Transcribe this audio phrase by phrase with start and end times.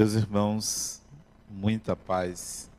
[0.00, 1.02] Meus irmãos,
[1.46, 2.70] muita paz.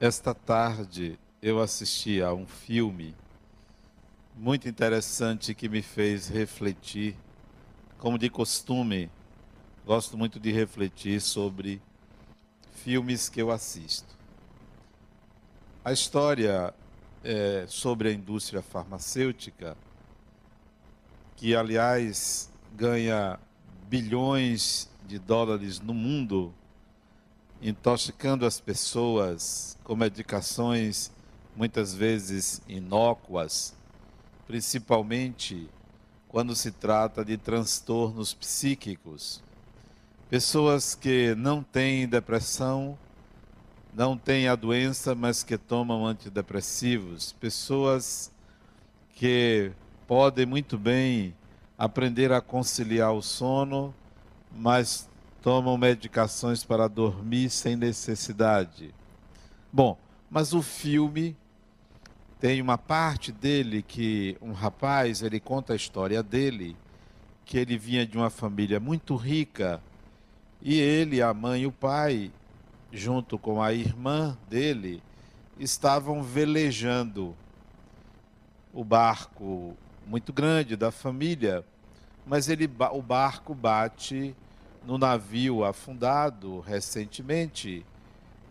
[0.00, 3.14] Esta tarde eu assisti a um filme
[4.34, 7.16] muito interessante que me fez refletir.
[7.96, 9.08] Como de costume,
[9.86, 11.80] gosto muito de refletir sobre
[12.72, 14.16] filmes que eu assisto.
[15.84, 16.74] A história
[17.22, 19.76] é sobre a indústria farmacêutica,
[21.36, 23.38] que aliás ganha
[23.88, 26.52] bilhões de dólares no mundo,
[27.60, 31.10] intoxicando as pessoas com medicações
[31.56, 33.74] muitas vezes inócuas,
[34.46, 35.68] principalmente
[36.28, 39.42] quando se trata de transtornos psíquicos.
[40.28, 42.98] Pessoas que não têm depressão,
[43.94, 47.32] não têm a doença, mas que tomam antidepressivos.
[47.32, 48.32] Pessoas
[49.14, 49.70] que
[50.08, 51.34] podem muito bem
[51.78, 53.94] aprender a conciliar o sono,
[54.56, 55.08] mas
[55.42, 58.94] tomam medicações para dormir sem necessidade.
[59.72, 59.98] Bom,
[60.30, 61.36] mas o filme
[62.40, 66.76] tem uma parte dele que um rapaz, ele conta a história dele,
[67.44, 69.82] que ele vinha de uma família muito rica,
[70.60, 72.32] e ele, a mãe e o pai,
[72.92, 75.02] junto com a irmã dele,
[75.58, 77.34] estavam velejando
[78.72, 81.64] o barco muito grande da família,
[82.26, 84.34] mas ele, o barco bate
[84.86, 87.84] no navio afundado recentemente,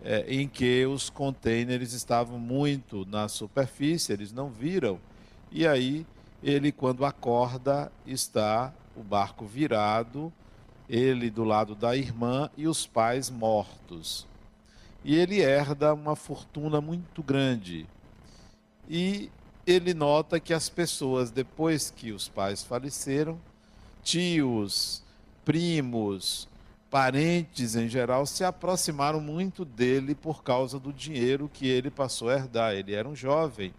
[0.03, 4.99] é, em que os contêineres estavam muito na superfície, eles não viram,
[5.51, 6.05] e aí
[6.43, 10.31] ele, quando acorda, está o barco virado,
[10.89, 14.27] ele do lado da irmã e os pais mortos.
[15.03, 17.87] E ele herda uma fortuna muito grande.
[18.89, 19.29] E
[19.65, 23.39] ele nota que as pessoas, depois que os pais faleceram,
[24.03, 25.03] tios,
[25.45, 26.47] primos,
[26.89, 32.35] parentes em geral, se aproximaram muito dele por causa do dinheiro que ele passou a
[32.35, 32.73] herdar.
[32.73, 33.73] Ele era um jovem.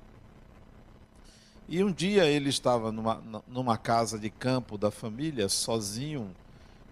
[1.69, 6.35] E um dia ele estava numa, numa casa de campo da família, sozinho.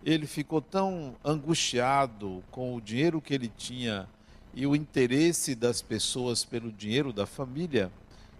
[0.04, 4.08] Ele ficou tão angustiado com o dinheiro que ele tinha
[4.54, 7.90] e o interesse das pessoas pelo dinheiro da família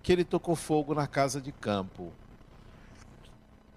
[0.02, 2.12] que ele tocou fogo na casa de campo.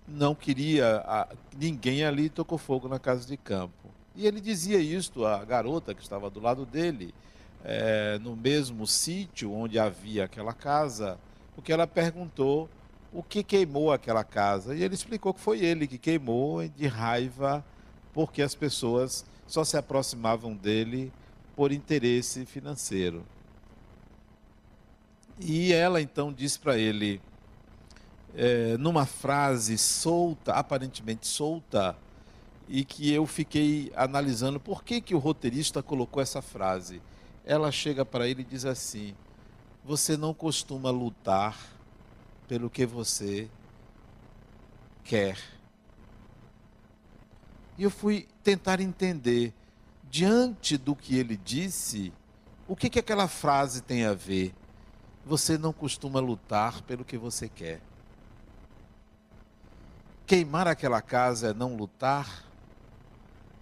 [0.07, 1.27] Não queria, a,
[1.57, 3.89] ninguém ali tocou fogo na casa de campo.
[4.15, 7.13] E ele dizia isto à garota que estava do lado dele,
[7.63, 11.19] é, no mesmo sítio onde havia aquela casa,
[11.55, 12.69] porque ela perguntou
[13.11, 14.75] o que queimou aquela casa.
[14.75, 17.65] E ele explicou que foi ele que queimou de raiva,
[18.13, 21.11] porque as pessoas só se aproximavam dele
[21.55, 23.25] por interesse financeiro.
[25.39, 27.21] E ela então diz para ele,
[28.35, 31.97] é, numa frase solta, aparentemente solta,
[32.67, 37.01] e que eu fiquei analisando por que, que o roteirista colocou essa frase.
[37.45, 39.15] Ela chega para ele e diz assim:
[39.83, 41.57] Você não costuma lutar
[42.47, 43.47] pelo que você
[45.03, 45.37] quer.
[47.77, 49.53] E eu fui tentar entender,
[50.09, 52.11] diante do que ele disse,
[52.67, 54.53] o que, que aquela frase tem a ver
[55.25, 57.81] você não costuma lutar pelo que você quer.
[60.25, 62.43] Queimar aquela casa é não lutar.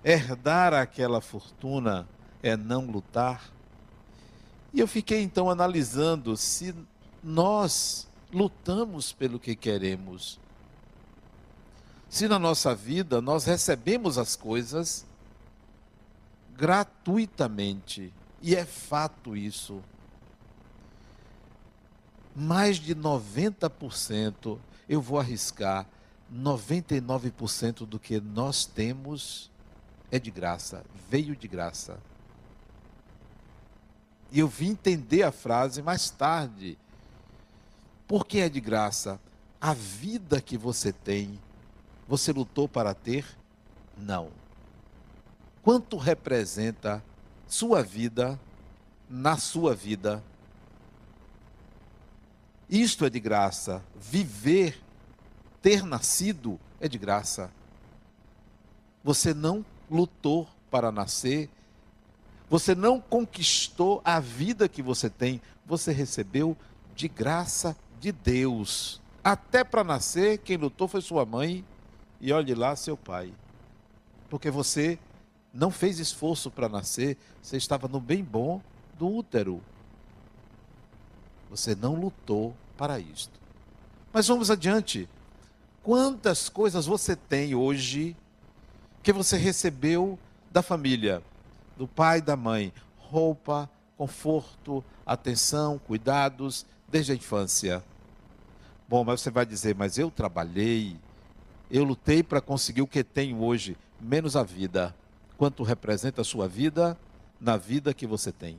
[0.03, 2.07] Herdar aquela fortuna
[2.41, 3.51] é não lutar.
[4.73, 6.73] E eu fiquei então analisando se
[7.23, 10.39] nós lutamos pelo que queremos.
[12.09, 15.05] Se na nossa vida nós recebemos as coisas
[16.55, 19.81] gratuitamente, e é fato isso
[22.35, 24.57] mais de 90%,
[24.87, 25.87] eu vou arriscar,
[26.33, 29.51] 99% do que nós temos
[30.11, 31.99] é de graça, veio de graça.
[34.31, 36.77] E eu vim entender a frase mais tarde.
[38.07, 39.19] Por que é de graça?
[39.61, 41.39] A vida que você tem,
[42.07, 43.25] você lutou para ter?
[43.95, 44.29] Não.
[45.61, 47.03] Quanto representa
[47.47, 48.39] sua vida
[49.07, 50.23] na sua vida?
[52.69, 53.83] Isto é de graça.
[53.95, 54.81] Viver,
[55.63, 57.49] ter nascido, é de graça.
[59.01, 61.49] Você não lutou para nascer,
[62.49, 66.55] você não conquistou a vida que você tem, você recebeu
[66.93, 69.01] de graça de Deus.
[69.23, 71.65] Até para nascer, quem lutou foi sua mãe
[72.19, 73.33] e olhe lá seu pai.
[74.29, 74.99] Porque você
[75.53, 78.61] não fez esforço para nascer, você estava no bem bom
[78.99, 79.61] do útero.
[81.49, 83.39] Você não lutou para isto.
[84.11, 85.07] Mas vamos adiante.
[85.83, 88.15] Quantas coisas você tem hoje
[89.03, 90.17] que você recebeu
[90.49, 91.21] da família,
[91.75, 97.83] do pai da mãe, roupa, conforto, atenção, cuidados desde a infância.
[98.87, 100.97] Bom, mas você vai dizer, mas eu trabalhei,
[101.69, 104.95] eu lutei para conseguir o que tenho hoje, menos a vida.
[105.37, 106.97] Quanto representa a sua vida
[107.41, 108.57] na vida que você tem.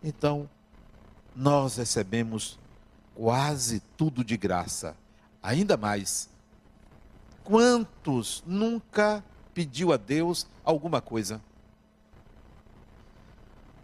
[0.00, 0.48] Então,
[1.34, 2.56] nós recebemos
[3.16, 4.94] quase tudo de graça.
[5.42, 6.28] Ainda mais,
[7.44, 9.24] quantos nunca
[9.54, 11.40] pediu a Deus alguma coisa?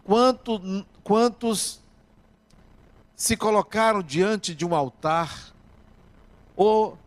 [0.03, 1.79] Quanto, quantos
[3.15, 5.53] se colocaram diante de um altar
[6.55, 6.97] ou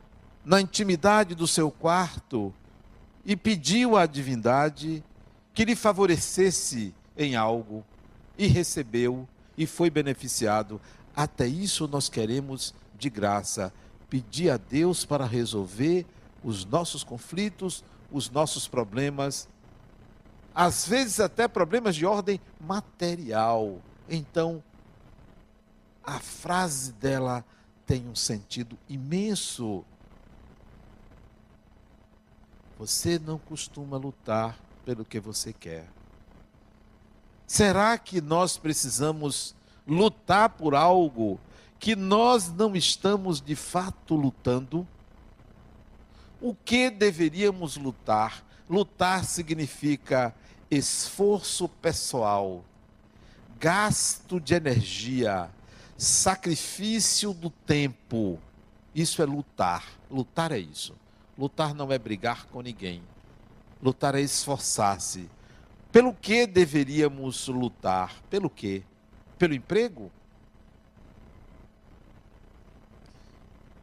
[0.44, 2.52] na intimidade do seu quarto
[3.24, 5.04] e pediu à divindade
[5.52, 7.84] que lhe favorecesse em algo
[8.38, 10.80] e recebeu e foi beneficiado.
[11.14, 13.72] Até isso nós queremos de graça
[14.08, 16.06] pedir a Deus para resolver
[16.42, 19.48] os nossos conflitos, os nossos problemas,
[20.54, 23.80] às vezes até problemas de ordem material.
[24.08, 24.62] Então,
[26.02, 27.44] a frase dela
[27.86, 29.84] tem um sentido imenso.
[32.78, 35.88] Você não costuma lutar pelo que você quer.
[37.46, 39.54] Será que nós precisamos
[39.86, 41.40] lutar por algo
[41.78, 44.86] que nós não estamos de fato lutando?
[46.40, 48.44] O que deveríamos lutar?
[48.68, 50.34] Lutar significa
[50.70, 52.62] esforço pessoal,
[53.58, 55.50] gasto de energia,
[55.96, 58.38] sacrifício do tempo.
[58.94, 59.84] Isso é lutar.
[60.10, 60.94] Lutar é isso.
[61.36, 63.02] Lutar não é brigar com ninguém.
[63.82, 65.28] Lutar é esforçar-se.
[65.90, 68.14] Pelo que deveríamos lutar?
[68.28, 68.82] Pelo quê?
[69.38, 70.10] Pelo emprego?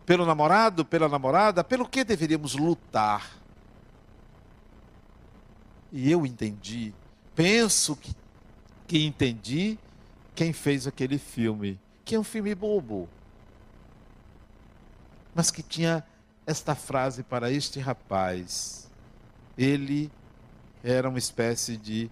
[0.05, 0.85] Pelo namorado?
[0.85, 1.63] Pela namorada?
[1.63, 3.37] Pelo que deveríamos lutar?
[5.91, 6.93] E eu entendi,
[7.33, 8.13] penso que,
[8.85, 9.79] que entendi
[10.35, 13.09] quem fez aquele filme que é um filme bobo,
[15.33, 16.03] mas que tinha
[16.45, 18.91] esta frase para este rapaz.
[19.57, 20.11] Ele
[20.83, 22.11] era uma espécie de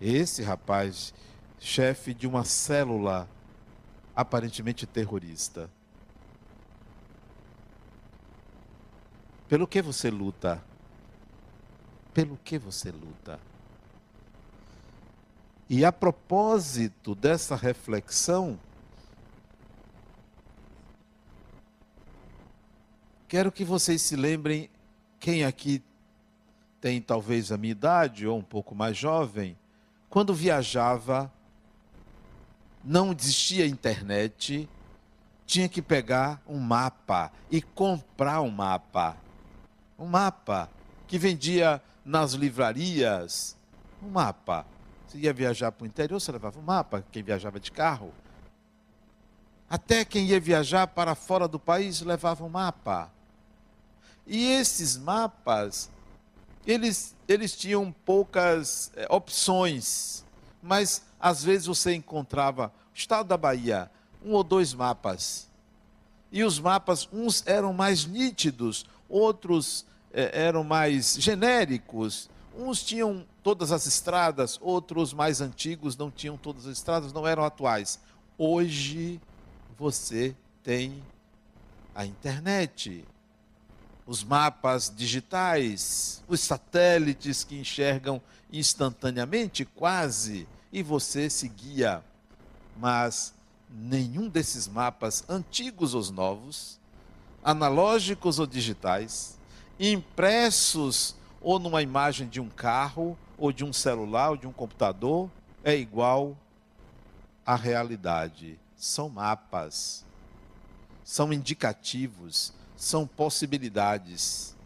[0.00, 1.12] esse rapaz,
[1.58, 3.28] chefe de uma célula
[4.14, 5.68] aparentemente terrorista.
[9.48, 10.62] Pelo que você luta?
[12.12, 13.38] Pelo que você luta?
[15.68, 18.58] E a propósito dessa reflexão,
[23.28, 24.70] Quero que vocês se lembrem,
[25.18, 25.82] quem aqui
[26.80, 29.58] tem talvez a minha idade ou um pouco mais jovem,
[30.08, 31.32] quando viajava,
[32.84, 34.68] não existia internet,
[35.44, 39.16] tinha que pegar um mapa e comprar um mapa.
[39.98, 40.70] Um mapa
[41.06, 43.56] que vendia nas livrarias.
[44.02, 44.66] Um mapa.
[45.06, 48.12] Você ia viajar para o interior, você levava um mapa, quem viajava de carro.
[49.68, 53.10] Até quem ia viajar para fora do país levava um mapa.
[54.26, 55.90] E esses mapas,
[56.66, 60.24] eles, eles tinham poucas é, opções,
[60.62, 63.90] mas às vezes você encontrava o estado da Bahia,
[64.24, 65.48] um ou dois mapas.
[66.30, 72.28] E os mapas, uns eram mais nítidos, outros é, eram mais genéricos.
[72.56, 77.44] Uns tinham todas as estradas, outros mais antigos não tinham todas as estradas, não eram
[77.44, 78.00] atuais.
[78.38, 79.20] Hoje
[79.78, 81.02] você tem
[81.94, 83.04] a internet
[84.06, 88.22] os mapas digitais, os satélites que enxergam
[88.52, 92.04] instantaneamente, quase, e você se guia.
[92.76, 93.34] Mas
[93.68, 96.78] nenhum desses mapas, antigos ou novos,
[97.46, 99.38] analógicos ou digitais,
[99.78, 105.30] impressos ou numa imagem de um carro, ou de um celular, ou de um computador,
[105.62, 106.36] é igual
[107.46, 108.58] à realidade.
[108.74, 110.04] São mapas,
[111.04, 114.56] são indicativos, são possibilidades,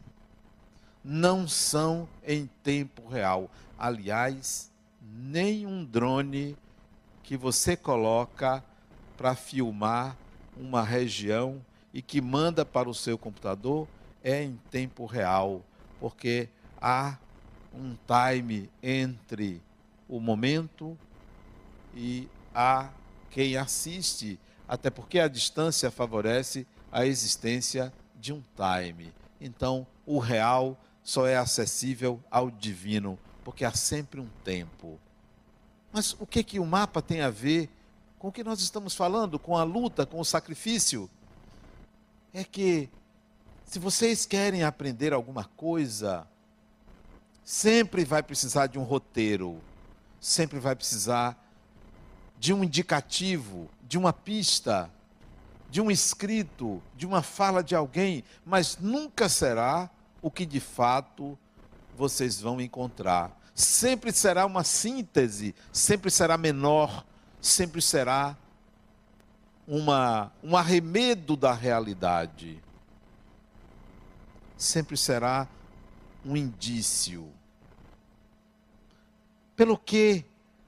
[1.04, 3.50] não são em tempo real.
[3.78, 4.72] Aliás,
[5.02, 6.56] nenhum drone
[7.22, 8.64] que você coloca
[9.18, 10.16] para filmar
[10.56, 11.60] uma região
[11.92, 13.88] e que manda para o seu computador
[14.22, 15.62] é em tempo real,
[15.98, 16.48] porque
[16.80, 17.18] há
[17.74, 19.62] um time entre
[20.08, 20.96] o momento
[21.94, 22.90] e a
[23.30, 29.12] quem assiste, até porque a distância favorece a existência de um time.
[29.40, 34.98] Então, o real só é acessível ao divino, porque há sempre um tempo.
[35.92, 37.68] Mas o que que o mapa tem a ver
[38.18, 41.08] com o que nós estamos falando, com a luta, com o sacrifício?
[42.32, 42.88] É que
[43.64, 46.26] se vocês querem aprender alguma coisa,
[47.44, 49.60] sempre vai precisar de um roteiro,
[50.20, 51.36] sempre vai precisar
[52.38, 54.90] de um indicativo, de uma pista,
[55.70, 59.90] de um escrito, de uma fala de alguém, mas nunca será
[60.22, 61.38] o que de fato
[61.96, 63.38] vocês vão encontrar.
[63.54, 67.04] Sempre será uma síntese, sempre será menor,
[67.40, 68.36] sempre será
[69.70, 72.60] uma, um arremedo da realidade.
[74.56, 75.46] Sempre será
[76.24, 77.28] um indício.
[79.54, 80.24] Pelo que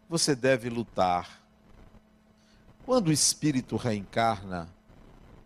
[0.09, 1.41] você deve lutar?
[2.87, 4.69] Quando o espírito reencarna,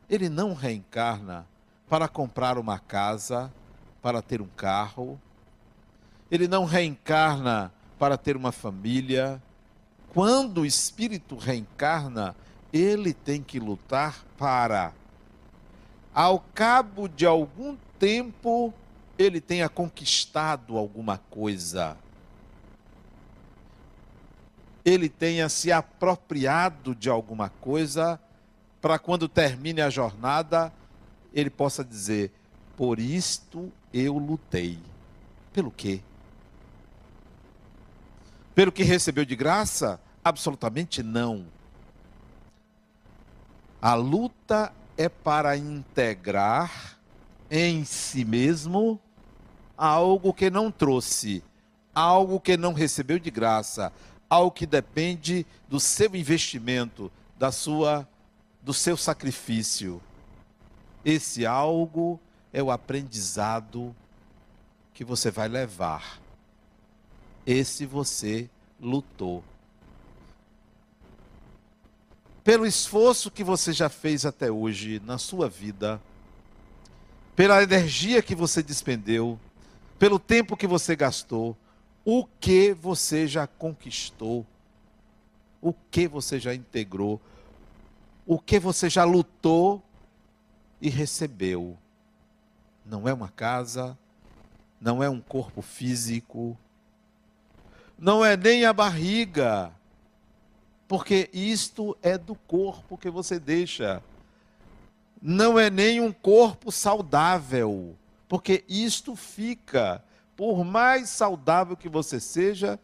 [0.07, 1.47] ele não reencarna
[1.89, 3.51] para comprar uma casa,
[4.03, 5.19] para ter um carro,
[6.31, 9.43] ele não reencarna para ter uma família.
[10.13, 12.37] Quando o espírito reencarna,
[12.73, 14.93] ele tem que lutar para,
[16.15, 18.73] ao cabo de algum tempo,
[19.19, 21.97] ele tenha conquistado alguma coisa.
[24.85, 28.21] Ele tenha se apropriado de alguma coisa,
[28.81, 30.73] para quando termine a jornada,
[31.35, 32.33] ele possa dizer:
[32.77, 34.79] Por isto eu lutei.
[35.53, 36.01] Pelo quê?
[38.55, 40.01] Pelo que recebeu de graça?
[40.25, 41.45] Absolutamente não.
[43.87, 46.99] A luta é para integrar
[47.49, 48.99] em si mesmo
[49.79, 51.41] algo que não trouxe,
[51.95, 53.93] algo que não recebeu de graça,
[54.29, 58.09] algo que depende do seu investimento, da sua
[58.61, 60.03] do seu sacrifício.
[61.05, 62.19] Esse algo
[62.53, 63.95] é o aprendizado
[64.93, 66.21] que você vai levar.
[67.47, 68.51] Esse você
[68.81, 69.45] lutou
[72.47, 76.01] pelo esforço que você já fez até hoje na sua vida,
[77.35, 79.37] pela energia que você despendeu,
[79.99, 81.57] pelo tempo que você gastou,
[82.05, 84.47] o que você já conquistou,
[85.61, 87.21] o que você já integrou,
[88.25, 89.83] o que você já lutou
[90.81, 91.77] e recebeu.
[92.85, 93.99] Não é uma casa,
[94.81, 96.57] não é um corpo físico,
[97.99, 99.73] não é nem a barriga
[100.89, 104.03] porque isto é do corpo que você deixa.
[105.21, 107.97] Não é nem um corpo saudável,
[108.29, 110.03] porque isto fica.
[110.37, 112.79] Por mais saudável que você seja,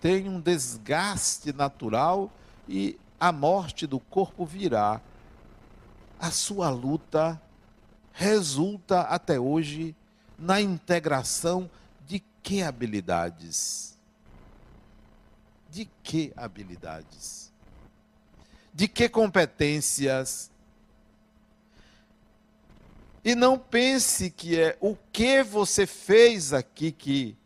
[0.00, 2.30] tem um desgaste natural
[2.68, 5.00] e a morte do corpo virá.
[6.18, 7.40] A sua luta
[8.12, 9.94] resulta até hoje
[10.38, 11.70] na integração
[12.06, 13.96] de que habilidades?
[15.70, 17.43] De que habilidades?
[18.74, 20.50] De que competências.
[23.24, 27.36] E não pense que é o que você fez aqui que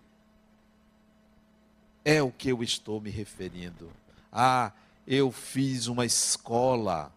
[2.04, 3.92] é o que eu estou me referindo.
[4.32, 4.72] Ah,
[5.06, 7.12] eu fiz uma escola.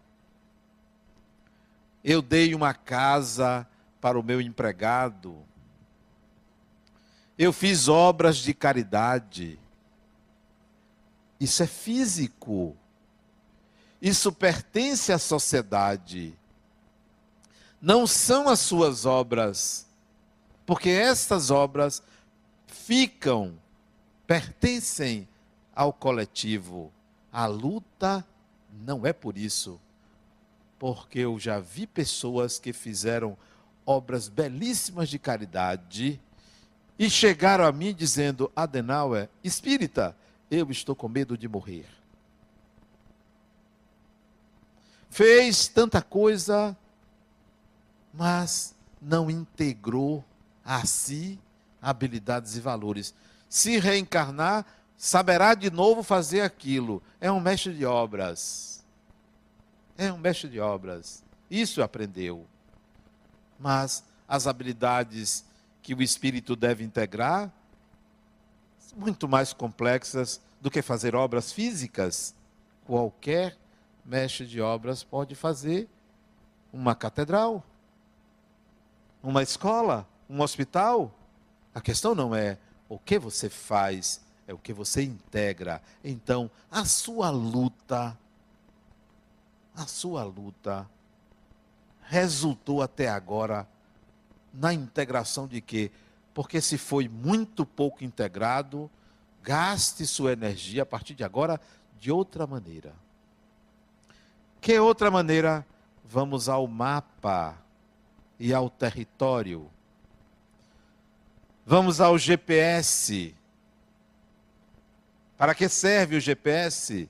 [2.04, 3.66] Eu dei uma casa
[4.00, 5.42] para o meu empregado.
[7.38, 9.58] Eu fiz obras de caridade.
[11.40, 12.76] Isso é físico.
[14.02, 16.34] Isso pertence à sociedade.
[17.80, 19.86] Não são as suas obras,
[20.66, 22.02] porque estas obras
[22.66, 23.56] ficam,
[24.26, 25.28] pertencem
[25.72, 26.92] ao coletivo.
[27.32, 28.26] A luta
[28.84, 29.80] não é por isso,
[30.80, 33.38] porque eu já vi pessoas que fizeram
[33.86, 36.20] obras belíssimas de caridade
[36.98, 40.16] e chegaram a mim dizendo: Adenauer, espírita,
[40.50, 42.01] eu estou com medo de morrer.
[45.12, 46.74] Fez tanta coisa,
[48.14, 50.24] mas não integrou
[50.64, 51.38] a si
[51.82, 53.14] habilidades e valores.
[53.46, 54.64] Se reencarnar,
[54.96, 57.02] saberá de novo fazer aquilo.
[57.20, 58.82] É um mestre de obras.
[59.98, 61.22] É um mestre de obras.
[61.50, 62.46] Isso aprendeu.
[63.60, 65.44] Mas as habilidades
[65.82, 67.52] que o espírito deve integrar,
[68.96, 72.34] muito mais complexas do que fazer obras físicas.
[72.86, 73.58] Qualquer
[74.04, 75.88] mestre de obras pode fazer
[76.72, 77.64] uma catedral,
[79.22, 81.12] uma escola, um hospital.
[81.74, 85.82] A questão não é o que você faz, é o que você integra.
[86.02, 88.18] Então, a sua luta,
[89.74, 90.88] a sua luta
[92.02, 93.66] resultou até agora
[94.52, 95.90] na integração de quê?
[96.34, 98.90] Porque se foi muito pouco integrado,
[99.42, 101.60] gaste sua energia a partir de agora
[101.98, 102.94] de outra maneira.
[104.62, 105.66] Que outra maneira?
[106.04, 107.58] Vamos ao mapa
[108.38, 109.68] e ao território.
[111.66, 113.34] Vamos ao GPS.
[115.36, 117.08] Para que serve o GPS?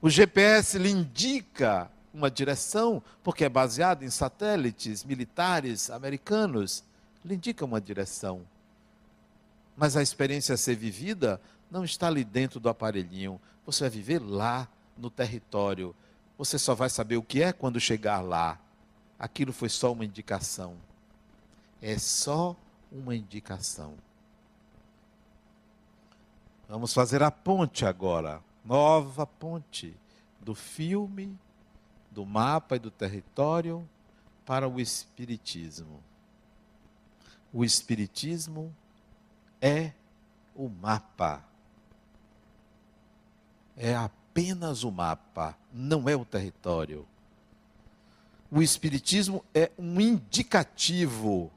[0.00, 6.82] O GPS lhe indica uma direção, porque é baseado em satélites militares americanos,
[7.24, 8.42] lhe indica uma direção.
[9.76, 11.40] Mas a experiência a ser vivida
[11.70, 13.40] não está ali dentro do aparelhinho.
[13.64, 15.94] Você vai viver lá no território.
[16.38, 18.58] Você só vai saber o que é quando chegar lá.
[19.18, 20.76] Aquilo foi só uma indicação.
[21.80, 22.56] É só
[22.90, 23.94] uma indicação.
[26.68, 28.42] Vamos fazer a ponte agora.
[28.64, 29.94] Nova ponte
[30.40, 31.38] do filme,
[32.10, 33.88] do mapa e do território
[34.44, 36.02] para o Espiritismo.
[37.52, 38.74] O Espiritismo
[39.60, 39.92] é
[40.54, 41.44] o mapa.
[43.76, 43.94] É
[44.32, 47.06] apenas o mapa, não é o território.
[48.50, 51.52] O Espiritismo é um indicativo,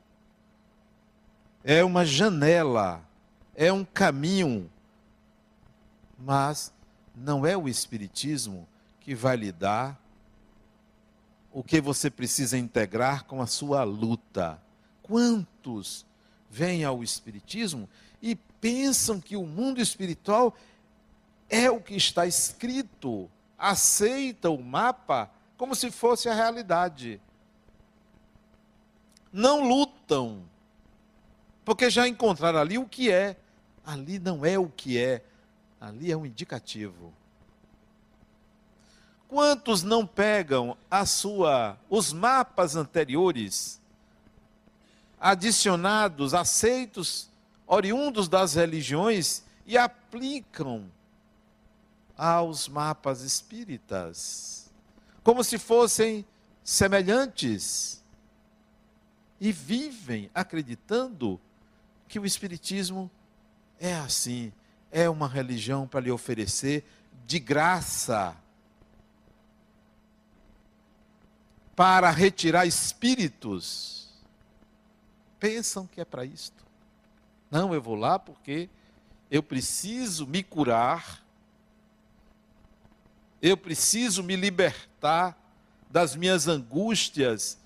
[1.64, 3.02] é uma janela,
[3.56, 4.70] é um caminho,
[6.20, 6.74] mas
[7.16, 8.68] não é o Espiritismo
[9.00, 9.98] que vai lhe dar
[11.54, 14.62] o que você precisa integrar com a sua luta.
[15.02, 16.06] Quantos
[16.50, 17.88] vêm ao Espiritismo
[18.22, 20.54] e pensam que o mundo espiritual
[21.50, 27.22] é o que está escrito, aceita o mapa como se fosse a realidade.
[29.32, 30.44] Não lutam,
[31.64, 33.38] porque já encontraram ali o que é.
[33.86, 35.24] Ali não é o que é,
[35.80, 37.14] ali é um indicativo.
[39.28, 43.80] Quantos não pegam a sua os mapas anteriores
[45.20, 47.30] adicionados, aceitos,
[47.66, 50.86] oriundos das religiões e aplicam
[52.18, 54.72] aos mapas espíritas,
[55.24, 56.26] como se fossem
[56.64, 58.04] semelhantes,
[59.40, 61.40] e vivem acreditando
[62.08, 63.12] que o Espiritismo
[63.80, 64.54] é assim,
[64.92, 66.86] é uma religião para lhe oferecer
[67.26, 68.36] de graça,
[71.76, 74.06] para retirar espíritos
[75.40, 76.66] pensam que é para isto.
[77.52, 78.70] Não, eu vou lá porque
[79.30, 81.24] eu preciso me curar,
[83.50, 85.38] eu preciso me libertar
[85.90, 87.58] das minhas angústias,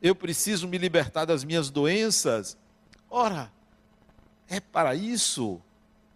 [0.00, 2.56] eu preciso me libertar das minhas doenças.
[3.08, 3.52] Ora,
[4.48, 5.60] é para isso?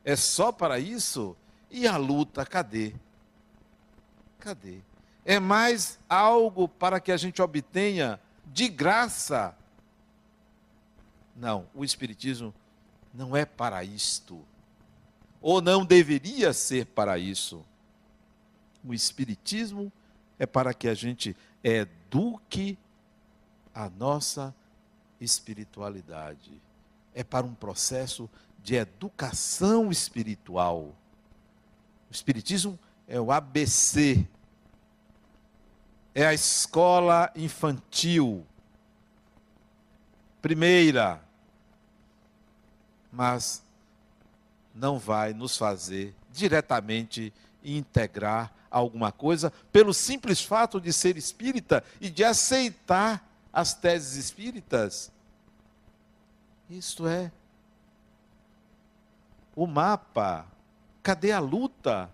[0.04, 1.36] É só para isso?
[1.70, 2.94] E a luta, cadê?
[4.38, 4.78] Cadê?
[5.24, 9.54] É mais algo para que a gente obtenha de graça
[11.36, 12.54] não, o Espiritismo
[13.12, 14.42] não é para isto.
[15.40, 17.64] Ou não deveria ser para isso.
[18.86, 19.92] O Espiritismo
[20.38, 22.78] é para que a gente eduque
[23.74, 24.54] a nossa
[25.20, 26.62] espiritualidade.
[27.14, 28.30] É para um processo
[28.62, 30.94] de educação espiritual.
[32.08, 34.26] O Espiritismo é o ABC,
[36.14, 38.46] é a escola infantil.
[40.40, 41.20] Primeira,
[43.10, 43.62] mas
[44.74, 47.32] não vai nos fazer diretamente
[47.74, 55.10] integrar alguma coisa pelo simples fato de ser espírita e de aceitar as teses espíritas.
[56.68, 57.32] Isto é
[59.54, 60.46] o mapa.
[61.02, 62.10] Cadê a luta?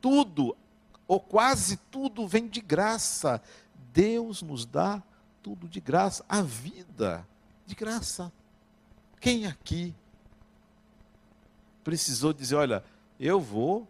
[0.00, 0.56] Tudo,
[1.08, 3.42] ou quase tudo, vem de graça.
[3.92, 5.02] Deus nos dá
[5.42, 7.26] tudo de graça, a vida
[7.66, 8.32] de graça.
[9.20, 9.94] Quem aqui
[11.82, 12.84] precisou dizer, olha,
[13.20, 13.86] eu vou,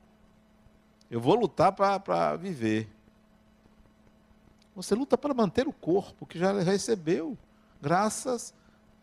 [1.08, 2.88] eu vou lutar para viver.
[4.74, 7.38] Você luta para manter o corpo que já recebeu,
[7.80, 8.52] graças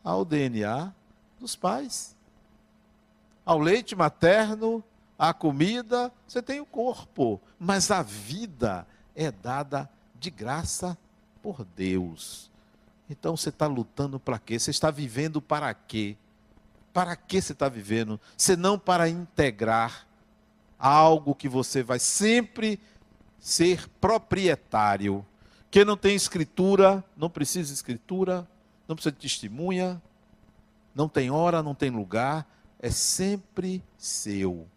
[0.04, 0.94] ao DNA
[1.40, 2.16] dos pais.
[3.46, 4.84] Ao leite materno,
[5.18, 8.86] à comida, você tem o corpo, mas a vida
[9.16, 10.98] é dada de graça
[11.42, 12.52] por Deus.
[13.10, 14.60] Então você está lutando para quê?
[14.60, 16.18] Você está vivendo para quê?
[16.92, 18.20] Para que você está vivendo?
[18.36, 20.07] Senão para integrar
[20.78, 22.80] algo que você vai sempre
[23.40, 25.26] ser proprietário.
[25.70, 28.48] Quem não tem escritura, não precisa de escritura,
[28.88, 30.02] não precisa de testemunha,
[30.94, 32.48] não tem hora, não tem lugar,
[32.80, 34.68] é sempre seu.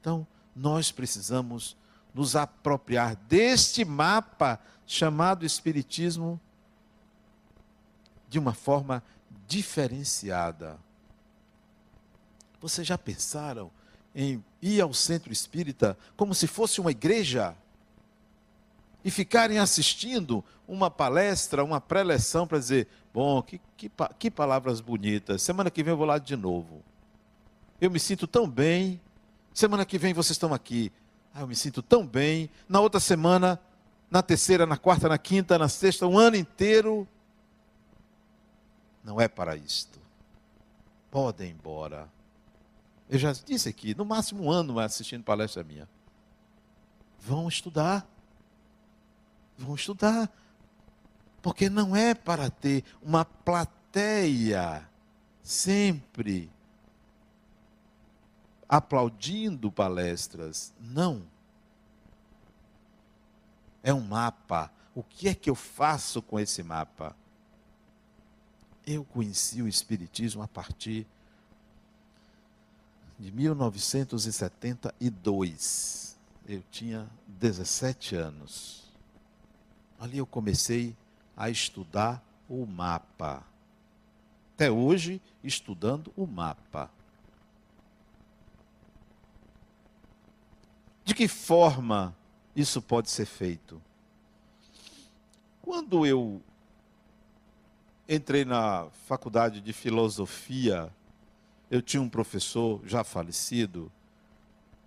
[0.00, 1.76] Então, nós precisamos
[2.12, 6.40] nos apropriar deste mapa chamado Espiritismo
[8.28, 9.02] de uma forma
[9.46, 10.78] diferenciada.
[12.60, 13.70] Vocês já pensaram
[14.14, 17.56] em ir ao centro espírita como se fosse uma igreja?
[19.02, 25.42] E ficarem assistindo uma palestra, uma preleção para dizer: bom, que, que, que palavras bonitas.
[25.42, 26.82] Semana que vem eu vou lá de novo.
[27.80, 29.00] Eu me sinto tão bem.
[29.54, 30.92] Semana que vem vocês estão aqui.
[31.34, 32.50] Ah, eu me sinto tão bem.
[32.68, 33.58] Na outra semana,
[34.10, 37.08] na terceira, na quarta, na quinta, na sexta, um ano inteiro.
[39.02, 39.98] Não é para isto.
[41.10, 42.08] Podem ir embora.
[43.10, 45.88] Eu já disse aqui, no máximo um ano assistindo palestra minha.
[47.18, 48.08] Vão estudar.
[49.58, 50.32] Vão estudar.
[51.42, 54.88] Porque não é para ter uma plateia
[55.42, 56.48] sempre
[58.68, 60.72] aplaudindo palestras.
[60.80, 61.26] Não.
[63.82, 64.70] É um mapa.
[64.94, 67.16] O que é que eu faço com esse mapa?
[68.86, 71.08] Eu conheci o Espiritismo a partir
[73.20, 76.18] de 1972.
[76.48, 78.90] Eu tinha 17 anos.
[79.98, 80.96] Ali eu comecei
[81.36, 83.44] a estudar o mapa.
[84.54, 86.90] Até hoje, estudando o mapa.
[91.04, 92.16] De que forma
[92.56, 93.82] isso pode ser feito?
[95.60, 96.40] Quando eu
[98.08, 100.90] entrei na faculdade de filosofia,
[101.70, 103.90] eu tinha um professor já falecido,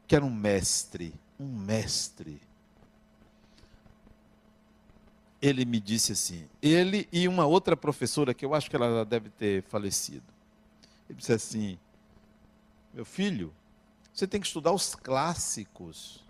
[0.08, 2.42] que era um mestre, um mestre
[5.44, 9.04] ele me disse assim, ele e uma outra professora, que eu acho que ela já
[9.04, 10.24] deve ter falecido.
[11.10, 11.78] Ele disse assim:
[12.94, 13.54] Meu filho,
[14.14, 16.24] você tem que estudar os clássicos.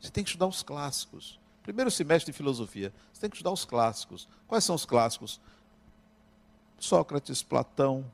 [0.00, 1.38] Você tem que estudar os clássicos.
[1.62, 4.26] Primeiro semestre de filosofia, você tem que estudar os clássicos.
[4.48, 5.40] Quais são os clássicos?
[6.80, 8.04] Sócrates, Platão,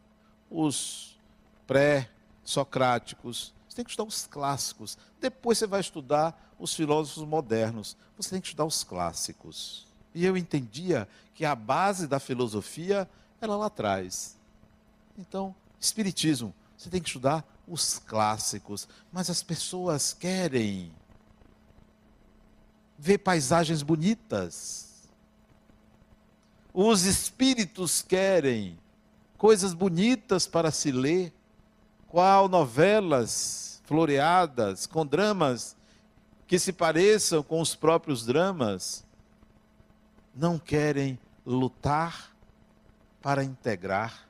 [0.50, 1.18] os
[1.66, 3.54] pré-socráticos.
[3.68, 4.98] Você tem que estudar os clássicos.
[5.20, 7.96] Depois você vai estudar os filósofos modernos.
[8.16, 9.86] Você tem que estudar os clássicos.
[10.14, 13.08] E eu entendia que a base da filosofia
[13.40, 14.36] era lá atrás.
[15.16, 18.86] Então, Espiritismo, você tem que estudar os clássicos.
[19.10, 20.92] Mas as pessoas querem
[22.98, 25.08] ver paisagens bonitas.
[26.72, 28.78] Os espíritos querem
[29.40, 31.32] coisas bonitas para se ler.
[32.06, 35.74] Qual novelas floreadas com dramas
[36.46, 39.02] que se pareçam com os próprios dramas,
[40.34, 42.36] não querem lutar
[43.22, 44.28] para integrar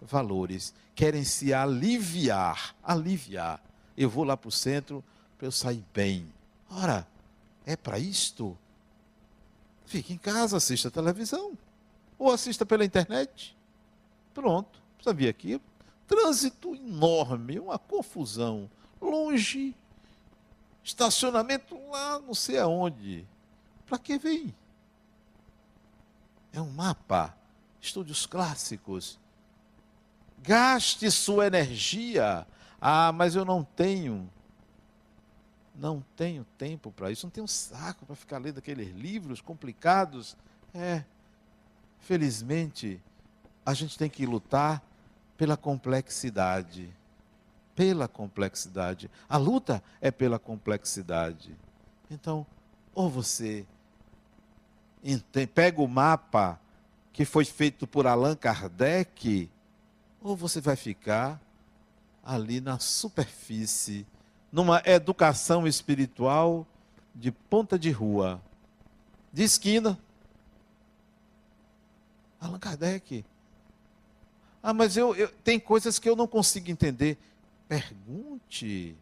[0.00, 3.62] valores, querem se aliviar, aliviar.
[3.96, 5.04] Eu vou lá para o centro
[5.36, 6.26] para eu sair bem.
[6.68, 7.06] Ora,
[7.64, 8.58] é para isto?
[9.86, 11.56] Fique em casa, assista televisão.
[12.18, 13.57] Ou assista pela internet.
[14.38, 15.60] Pronto, precisa vir aqui.
[16.06, 18.70] Trânsito enorme, uma confusão.
[19.00, 19.74] Longe
[20.84, 23.26] estacionamento lá não sei aonde.
[23.84, 24.54] Para que vem?
[26.52, 27.36] É um mapa.
[27.80, 29.18] Estude os clássicos.
[30.40, 32.46] Gaste sua energia.
[32.80, 34.30] Ah, mas eu não tenho.
[35.74, 37.26] Não tenho tempo para isso.
[37.26, 40.36] Não tenho saco para ficar lendo aqueles livros complicados.
[40.72, 41.02] É.
[41.98, 43.02] Felizmente,
[43.68, 44.82] a gente tem que lutar
[45.36, 46.90] pela complexidade
[47.78, 49.08] pela complexidade.
[49.28, 51.56] A luta é pela complexidade.
[52.10, 52.44] Então,
[52.92, 53.64] ou você
[55.54, 56.58] pega o mapa
[57.12, 59.48] que foi feito por Allan Kardec,
[60.20, 61.40] ou você vai ficar
[62.24, 64.04] ali na superfície,
[64.50, 66.66] numa educação espiritual
[67.14, 68.42] de ponta de rua,
[69.32, 69.96] de esquina.
[72.40, 73.24] Allan Kardec.
[74.68, 77.16] Ah, mas eu, eu, tem coisas que eu não consigo entender.
[77.66, 78.94] Pergunte,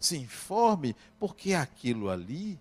[0.00, 2.58] se informe, porque aquilo ali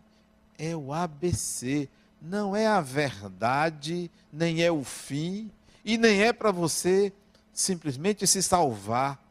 [0.57, 1.87] é o ABC,
[2.21, 5.49] não é a verdade, nem é o fim,
[5.85, 7.13] e nem é para você
[7.53, 9.23] simplesmente se salvar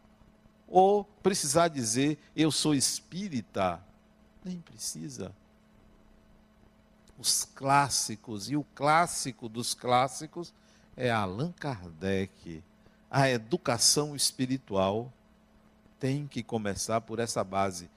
[0.67, 3.79] ou precisar dizer eu sou espírita.
[4.43, 5.35] Nem precisa.
[7.19, 10.55] Os clássicos, e o clássico dos clássicos
[10.97, 12.65] é Allan Kardec,
[13.13, 15.13] a educação espiritual
[16.01, 17.91] tem que começar por essa base.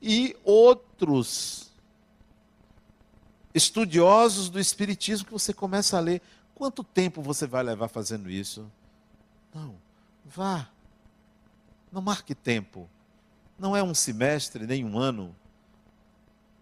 [0.00, 1.72] E outros
[3.52, 6.22] estudiosos do Espiritismo que você começa a ler.
[6.54, 8.70] Quanto tempo você vai levar fazendo isso?
[9.52, 9.74] Não,
[10.24, 10.68] vá.
[11.90, 12.88] Não marque tempo.
[13.58, 15.34] Não é um semestre, nem um ano.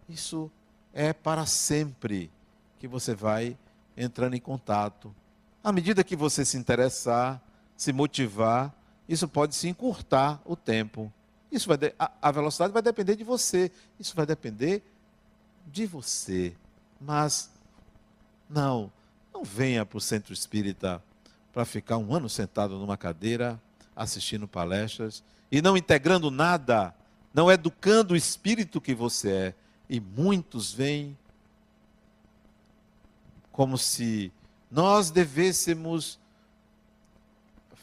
[0.08, 0.50] Isso
[0.94, 2.30] é para sempre
[2.78, 3.54] que você vai
[3.94, 5.14] entrando em contato.
[5.62, 7.40] À medida que você se interessar,
[7.80, 8.74] se motivar,
[9.08, 11.10] isso pode se encurtar o tempo.
[11.50, 13.72] Isso vai de, a, velocidade vai depender de você.
[13.98, 14.82] Isso vai depender
[15.66, 16.54] de você.
[17.00, 17.50] Mas
[18.50, 18.92] não,
[19.32, 21.02] não venha para o centro espírita
[21.54, 23.58] para ficar um ano sentado numa cadeira,
[23.96, 26.94] assistindo palestras e não integrando nada,
[27.32, 29.54] não educando o espírito que você é.
[29.88, 31.16] E muitos vêm
[33.50, 34.30] como se
[34.70, 36.20] nós devêssemos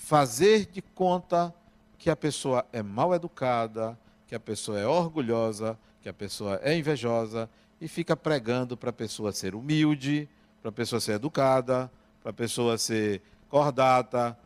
[0.08, 1.54] fazer de conta
[1.98, 6.78] que a pessoa é mal educada, que a pessoa é orgulhosa, que a pessoa é
[6.78, 7.50] invejosa
[7.82, 10.30] e fica pregando para a pessoa ser humilde,
[10.62, 11.92] para a pessoa ser educada,
[12.22, 14.38] para a pessoa ser cordata.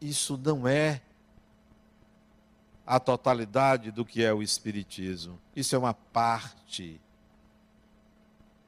[0.00, 1.02] Isso não é
[2.86, 5.38] a totalidade do que é o Espiritismo.
[5.54, 6.98] Isso é uma parte.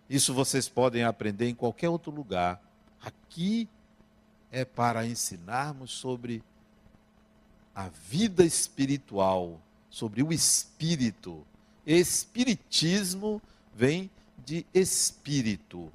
[0.07, 2.61] Isso vocês podem aprender em qualquer outro lugar.
[3.01, 3.67] Aqui
[4.51, 6.43] é para ensinarmos sobre
[7.75, 11.47] a vida espiritual, sobre o espírito.
[11.87, 13.41] Espiritismo
[13.75, 14.11] vem
[14.45, 15.91] de espírito.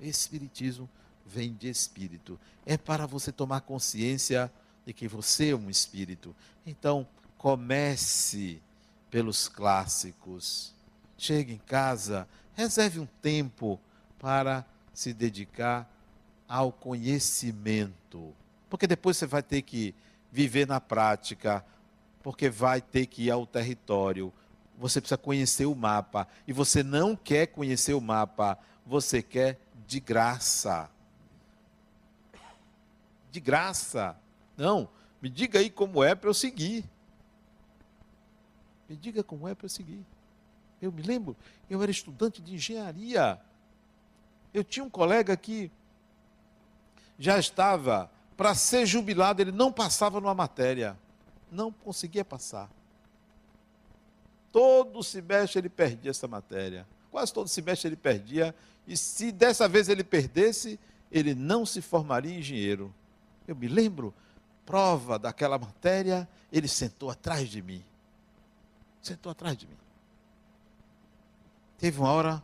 [0.00, 0.88] Espiritismo
[1.24, 2.38] vem de espírito.
[2.64, 4.52] É para você tomar consciência
[4.86, 6.34] de que você é um espírito.
[6.66, 8.60] Então, comece
[9.10, 10.74] pelos clássicos.
[11.16, 13.80] Chegue em casa, reserve um tempo
[14.18, 15.88] para se dedicar
[16.48, 18.34] ao conhecimento.
[18.70, 19.94] Porque depois você vai ter que
[20.32, 21.64] viver na prática,
[22.22, 24.32] porque vai ter que ir ao território.
[24.78, 26.26] Você precisa conhecer o mapa.
[26.46, 30.90] E você não quer conhecer o mapa, você quer de graça.
[33.30, 34.16] De graça.
[34.56, 34.88] Não,
[35.20, 36.84] me diga aí como é para eu seguir.
[38.88, 40.04] Me diga como é para eu seguir.
[40.80, 41.36] Eu me lembro,
[41.68, 43.38] eu era estudante de engenharia.
[44.54, 45.70] Eu tinha um colega que
[47.18, 50.96] já estava para ser jubilado, ele não passava numa matéria.
[51.50, 52.70] Não conseguia passar.
[54.52, 56.86] Todo semestre ele perdia essa matéria.
[57.10, 58.54] Quase todo semestre ele perdia.
[58.86, 60.78] E se dessa vez ele perdesse,
[61.10, 62.94] ele não se formaria engenheiro.
[63.46, 64.14] Eu me lembro,
[64.64, 67.82] prova daquela matéria, ele sentou atrás de mim
[69.08, 69.76] sentou atrás de mim.
[71.78, 72.42] Teve uma hora,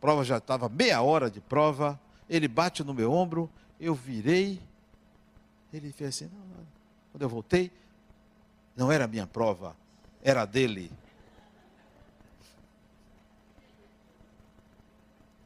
[0.00, 4.60] prova já estava meia hora de prova, ele bate no meu ombro, eu virei,
[5.72, 6.66] ele fez assim, não, não.
[7.12, 7.70] quando eu voltei,
[8.76, 9.76] não era a minha prova,
[10.22, 10.90] era a dele.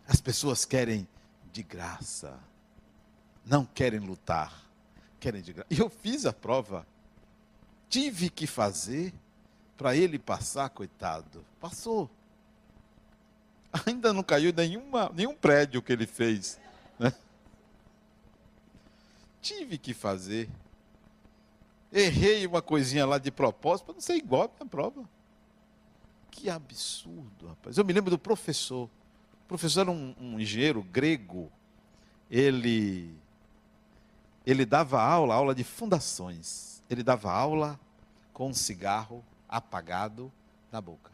[0.07, 1.09] As pessoas querem
[1.53, 2.39] de graça,
[3.45, 4.65] não querem lutar,
[5.19, 5.69] querem de graça.
[5.71, 6.87] E eu fiz a prova,
[7.89, 9.13] tive que fazer,
[9.77, 11.45] para ele passar, coitado.
[11.61, 12.09] Passou.
[13.87, 16.61] Ainda não caiu nenhuma, nenhum prédio que ele fez.
[16.99, 17.13] Né?
[19.43, 20.49] Tive que fazer.
[21.93, 25.07] Errei uma coisinha lá de propósito para não ser igual à minha prova.
[26.31, 27.77] Que absurdo, rapaz.
[27.77, 28.89] Eu me lembro do professor.
[29.45, 31.51] O professor era um, um engenheiro grego.
[32.31, 33.15] Ele,
[34.47, 36.81] ele dava aula, aula de fundações.
[36.89, 37.79] Ele dava aula
[38.33, 40.33] com um cigarro apagado
[40.71, 41.11] na boca.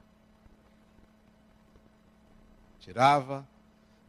[2.78, 3.46] Tirava,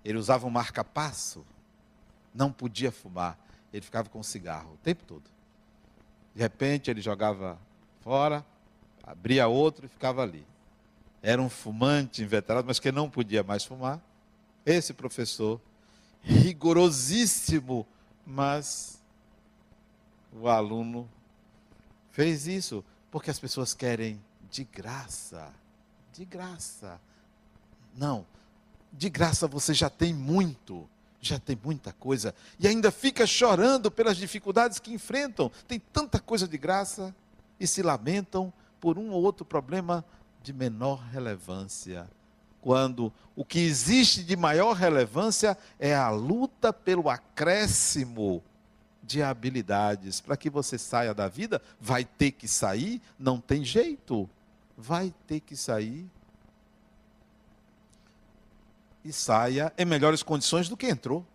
[0.05, 1.45] ele usava um marca-passo,
[2.33, 3.37] não podia fumar,
[3.73, 5.23] ele ficava com cigarro o tempo todo.
[6.33, 7.59] De repente ele jogava
[8.01, 8.45] fora,
[9.03, 10.45] abria outro e ficava ali.
[11.21, 14.01] Era um fumante inveterado, mas que não podia mais fumar.
[14.65, 15.59] Esse professor,
[16.21, 17.85] rigorosíssimo,
[18.25, 19.01] mas
[20.31, 21.09] o aluno
[22.11, 22.83] fez isso.
[23.11, 25.51] Porque as pessoas querem de graça.
[26.13, 26.99] De graça.
[27.95, 28.25] Não.
[28.93, 30.87] De graça você já tem muito.
[31.21, 32.33] Já tem muita coisa.
[32.59, 35.51] E ainda fica chorando pelas dificuldades que enfrentam.
[35.67, 37.13] Tem tanta coisa de graça.
[37.59, 40.05] E se lamentam por um ou outro problema
[40.41, 42.09] de menor relevância.
[42.61, 48.43] Quando o que existe de maior relevância é a luta pelo acréscimo
[49.01, 50.21] de habilidades.
[50.21, 54.29] Para que você saia da vida, vai ter que sair, não tem jeito.
[54.77, 56.05] Vai ter que sair.
[59.03, 61.25] E saia em melhores condições do que entrou.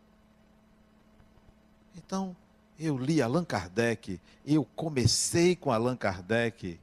[1.96, 2.36] Então,
[2.78, 6.78] eu li Allan Kardec, eu comecei com Allan Kardec.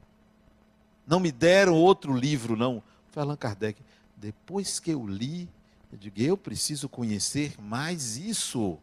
[1.06, 2.82] Não me deram outro livro, não.
[3.10, 3.80] Foi Allan Kardec.
[4.16, 5.48] Depois que eu li,
[5.92, 8.78] eu digo, eu preciso conhecer mais isso.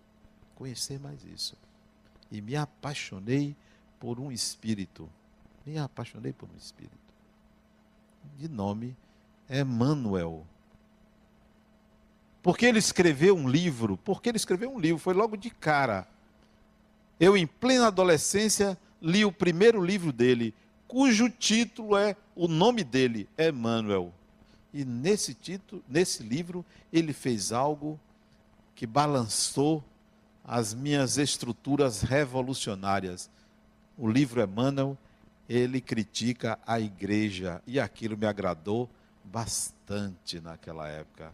[0.56, 1.56] Conhecer mais isso
[2.32, 3.56] e me apaixonei
[4.00, 5.10] por um espírito.
[5.66, 6.98] Me apaixonei por um espírito.
[8.38, 8.96] De nome
[9.50, 10.46] Emmanuel.
[12.42, 13.98] Porque ele escreveu um livro?
[13.98, 16.08] Porque ele escreveu um livro, foi logo de cara.
[17.20, 20.54] Eu, em plena adolescência, li o primeiro livro dele,
[20.88, 24.14] cujo título é o nome dele, Emmanuel.
[24.74, 28.00] E nesse título, nesse livro, ele fez algo
[28.76, 29.84] que balançou
[30.44, 33.30] as minhas estruturas revolucionárias.
[33.98, 34.98] O livro Emmanuel,
[35.50, 38.90] ele critica a igreja e aquilo me agradou
[39.26, 41.34] bastante naquela época.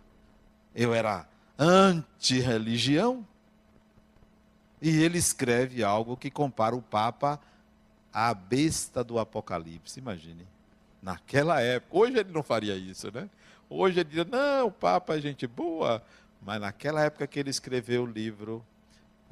[0.75, 1.25] Eu era
[1.57, 3.25] anti-religião
[4.81, 7.39] e ele escreve algo que compara o Papa
[8.11, 9.99] à besta do Apocalipse.
[9.99, 10.45] Imagine.
[11.01, 13.29] Naquela época, hoje ele não faria isso, né?
[13.69, 16.03] Hoje ele diria, não, o Papa é gente boa.
[16.41, 18.63] Mas naquela época que ele escreveu o livro,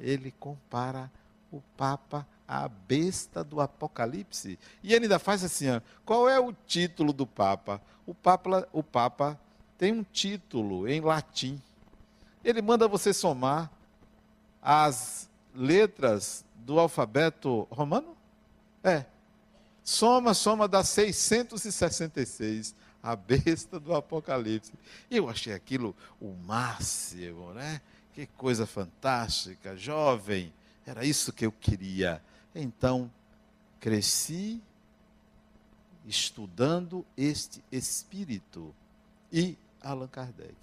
[0.00, 1.10] ele compara
[1.52, 4.58] o Papa à besta do Apocalipse.
[4.82, 7.80] E ele ainda faz assim: ó, qual é o título do Papa?
[8.06, 9.38] O Papa, o Papa
[9.78, 11.60] tem um título em latim.
[12.44, 13.70] Ele manda você somar
[14.62, 18.16] as letras do alfabeto romano?
[18.82, 19.04] É.
[19.82, 24.72] Soma, soma, dá 666 a besta do Apocalipse.
[25.10, 27.82] E eu achei aquilo o máximo, né?
[28.14, 30.52] Que coisa fantástica, jovem,
[30.86, 32.22] era isso que eu queria.
[32.54, 33.10] Então,
[33.78, 34.62] cresci
[36.06, 38.74] estudando este espírito
[39.32, 40.54] e Allan Kardec.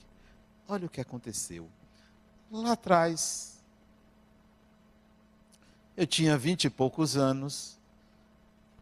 [0.67, 1.69] Olha o que aconteceu.
[2.51, 3.61] Lá atrás,
[5.95, 7.77] eu tinha vinte e poucos anos,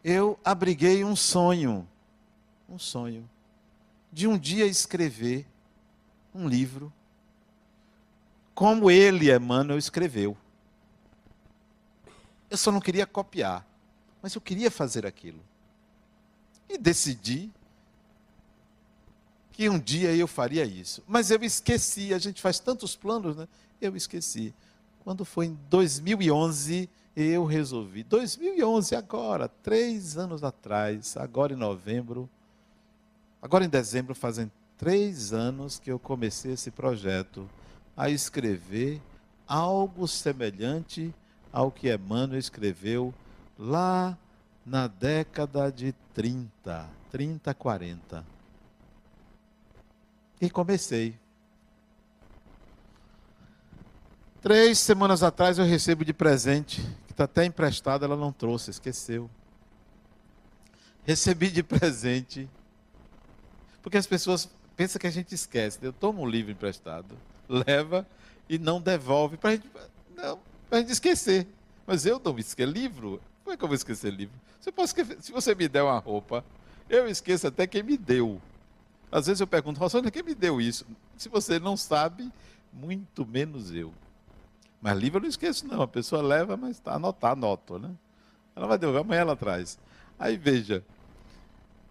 [0.02, 1.86] eu abriguei um sonho,
[2.68, 3.28] um sonho
[4.12, 5.46] de um dia escrever
[6.34, 6.92] um livro
[8.54, 10.36] como ele, Emmanuel, escreveu.
[12.50, 13.66] Eu só não queria copiar,
[14.20, 15.40] mas eu queria fazer aquilo.
[16.68, 17.50] E decidi
[19.60, 21.04] que um dia eu faria isso.
[21.06, 23.46] Mas eu esqueci, a gente faz tantos planos, né?
[23.78, 24.54] Eu esqueci.
[25.04, 28.02] Quando foi em 2011, eu resolvi.
[28.02, 32.26] 2011, agora, três anos atrás, agora em novembro,
[33.42, 37.46] Agora em dezembro fazem três anos que eu comecei esse projeto
[37.94, 38.98] a escrever
[39.46, 41.14] algo semelhante
[41.52, 43.12] ao que Emmanuel escreveu
[43.58, 44.16] lá
[44.64, 48.39] na década de 30, 30, 40.
[50.40, 51.18] E comecei.
[54.40, 59.28] Três semanas atrás eu recebo de presente, que está até emprestado, ela não trouxe, esqueceu.
[61.04, 62.48] Recebi de presente
[63.82, 65.78] porque as pessoas pensam que a gente esquece.
[65.82, 67.16] Eu tomo um livro emprestado,
[67.48, 68.06] leva
[68.48, 69.68] e não devolve para gente,
[70.70, 71.46] a gente esquecer.
[71.86, 72.70] Mas eu não me esqueço.
[72.70, 73.20] Livro?
[73.42, 74.34] Como é que eu vou esquecer livro?
[74.60, 76.44] Você pode esquecer, se você me der uma roupa,
[76.88, 78.40] eu esqueço até quem me deu.
[79.10, 80.86] Às vezes eu pergunto, Rosana, quem me deu isso?
[81.16, 82.30] Se você não sabe,
[82.72, 83.92] muito menos eu.
[84.80, 85.82] Mas livro eu não esqueço, não.
[85.82, 87.90] A pessoa leva, mas está anotar, anoto, né?
[88.54, 89.78] Ela vai devolver, amanhã ela traz.
[90.18, 90.84] Aí veja,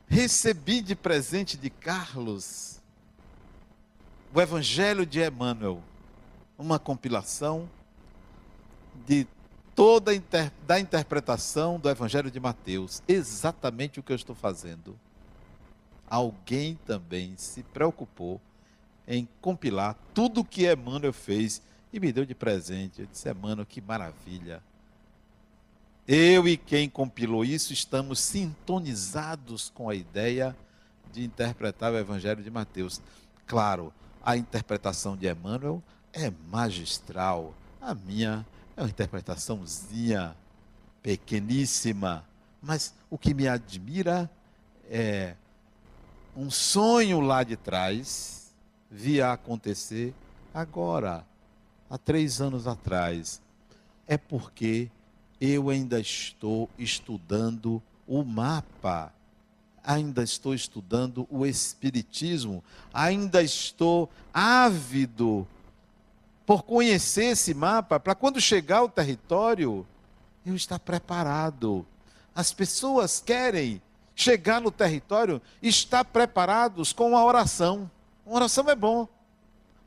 [0.10, 2.82] Recebi de presente de Carlos
[4.34, 5.82] o Evangelho de Emmanuel,
[6.58, 7.70] uma compilação
[9.08, 9.28] de
[9.76, 15.00] toda inter, da interpretação do Evangelho de Mateus, exatamente o que eu estou fazendo.
[16.10, 18.42] Alguém também se preocupou
[19.08, 23.02] em compilar tudo o que Emmanuel fez e me deu de presente.
[23.02, 24.62] Eu disse, Emmanuel, que maravilha.
[26.08, 30.56] Eu e quem compilou isso estamos sintonizados com a ideia
[31.12, 33.00] de interpretar o Evangelho de Mateus.
[33.46, 33.94] Claro,
[34.24, 37.54] a interpretação de Emmanuel é magistral.
[37.80, 38.46] A minha
[38.76, 40.36] é uma interpretaçãozinha
[41.02, 42.26] pequeníssima,
[42.62, 44.30] mas o que me admira
[44.90, 45.36] é
[46.36, 48.54] um sonho lá de trás
[48.90, 50.14] via acontecer
[50.54, 51.26] agora,
[51.90, 53.42] há três anos atrás.
[54.08, 54.90] É porque
[55.40, 59.14] eu ainda estou estudando o mapa,
[59.84, 62.64] ainda estou estudando o Espiritismo,
[62.94, 65.48] ainda estou ávido
[66.46, 69.86] por conhecer esse mapa, para quando chegar ao território,
[70.44, 71.86] eu estar preparado.
[72.34, 73.80] As pessoas querem
[74.20, 77.90] chegar no território estar preparados com uma oração.
[78.26, 79.08] Uma oração é bom,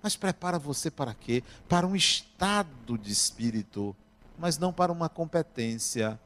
[0.03, 1.43] mas prepara você para quê?
[1.69, 3.95] Para um estado de espírito
[4.43, 6.19] mas não para uma competência.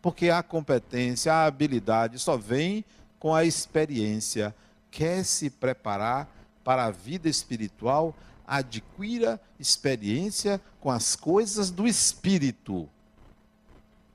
[0.00, 2.82] Porque a competência, a habilidade só vem
[3.18, 4.54] com a experiência.
[4.90, 6.26] Quer se preparar
[6.64, 8.14] para a vida espiritual,
[8.46, 12.88] adquira experiência com as coisas do espírito,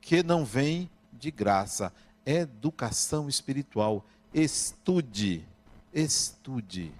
[0.00, 1.92] que não vem de graça.
[2.26, 4.04] Educação espiritual.
[4.32, 5.46] Estude,
[5.92, 6.92] estude.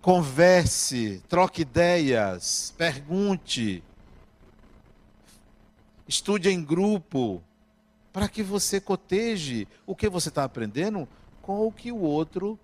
[0.00, 3.84] Converse, troque ideias, pergunte,
[6.08, 7.42] estude em grupo,
[8.12, 11.06] para que você coteje o que você está aprendendo
[11.42, 12.58] com o que o outro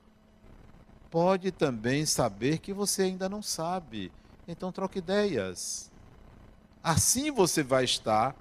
[1.11, 4.11] pode também saber que você ainda não sabe.
[4.49, 5.91] Então troque ideias.
[6.83, 8.35] Assim você vai estar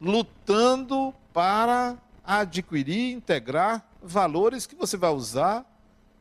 [0.00, 5.64] lutando para adquirir, integrar valores que você vai usar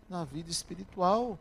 [0.09, 1.37] na vida espiritual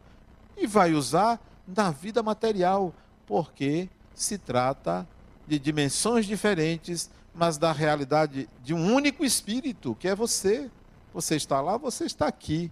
[0.57, 2.95] e vai usar na vida material,
[3.26, 5.07] porque se trata
[5.47, 10.70] de dimensões diferentes, mas da realidade de um único espírito, que é você.
[11.14, 12.70] Você está lá, você está aqui.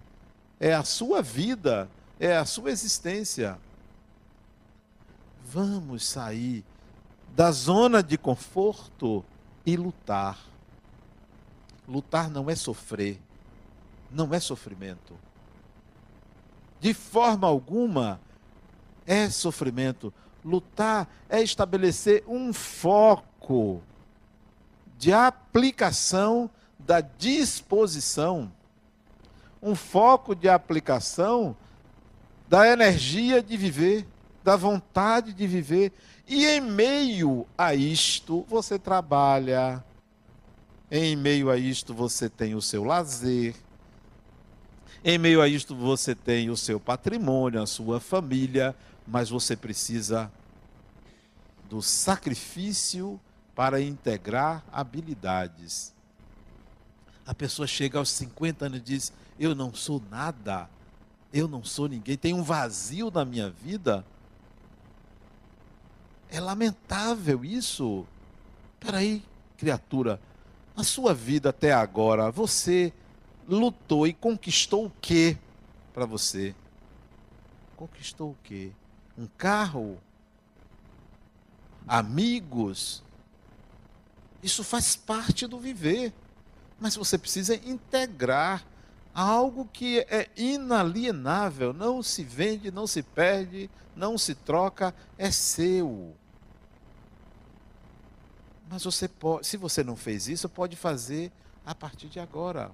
[0.59, 1.89] É a sua vida,
[2.19, 3.57] é a sua existência.
[5.45, 6.63] Vamos sair
[7.35, 9.23] da zona de conforto
[9.67, 10.39] e lutar.
[11.85, 13.19] Lutar não é sofrer,
[14.09, 15.13] não é sofrimento.
[16.79, 18.21] De forma alguma
[19.05, 20.13] é sofrimento.
[20.43, 23.81] Lutar é estabelecer um foco
[24.97, 26.49] de aplicação
[26.79, 28.49] da disposição,
[29.61, 31.57] um foco de aplicação
[32.47, 34.07] da energia de viver,
[34.47, 35.91] da vontade de viver.
[36.25, 39.83] E em meio a isto, você trabalha,
[40.89, 43.53] em meio a isto, você tem o seu lazer,
[45.03, 48.73] em meio a isto, você tem o seu patrimônio, a sua família,
[49.05, 50.31] mas você precisa
[51.69, 53.19] do sacrifício
[53.53, 55.93] para integrar habilidades.
[57.25, 60.69] A pessoa chega aos 50 anos e diz: Eu não sou nada,
[61.33, 64.05] eu não sou ninguém, tem um vazio na minha vida.
[66.29, 68.05] É lamentável isso.
[68.79, 69.23] Peraí,
[69.57, 70.19] criatura,
[70.75, 72.93] na sua vida até agora, você
[73.47, 75.37] lutou e conquistou o que
[75.93, 76.53] para você?
[77.75, 78.71] Conquistou o que?
[79.17, 79.97] Um carro?
[81.87, 83.03] Amigos?
[84.43, 86.13] Isso faz parte do viver.
[86.79, 88.63] Mas você precisa integrar
[89.17, 96.15] algo que é inalienável, não se vende, não se perde, não se troca, é seu.
[98.69, 101.31] Mas você pode, se você não fez isso, pode fazer
[101.65, 102.69] a partir de agora.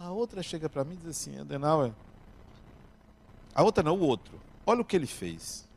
[0.00, 1.92] A outra chega para mim e diz assim, Adenauer,
[3.54, 4.40] a outra não, o outro.
[4.64, 5.68] Olha o que ele fez.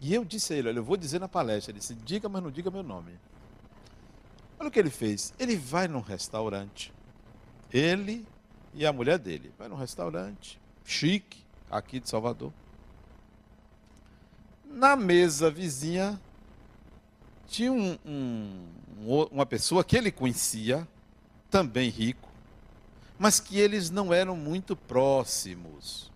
[0.00, 1.70] E eu disse a ele, olha, eu vou dizer na palestra.
[1.70, 3.18] Ele disse, diga, mas não diga meu nome.
[4.58, 5.32] Olha o que ele fez.
[5.38, 6.92] Ele vai num restaurante.
[7.72, 8.26] Ele
[8.74, 9.52] e a mulher dele.
[9.58, 12.52] Vai num restaurante chique, aqui de Salvador.
[14.64, 16.20] Na mesa vizinha
[17.46, 18.66] tinha um, um,
[19.30, 20.86] uma pessoa que ele conhecia,
[21.50, 22.28] também rico,
[23.18, 26.10] mas que eles não eram muito próximos.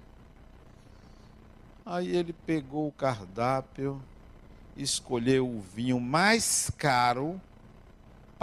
[1.85, 4.01] Aí ele pegou o cardápio,
[4.77, 7.41] escolheu o vinho mais caro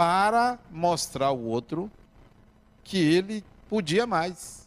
[0.00, 1.92] para mostrar ao outro
[2.82, 4.66] que ele podia mais.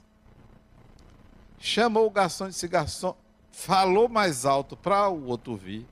[1.58, 3.16] Chamou o garçom e disse: Garçom,
[3.52, 5.88] falou mais alto para o outro ouvir.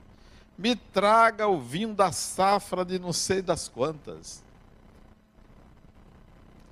[0.56, 4.44] Me traga o vinho da safra de não sei das quantas.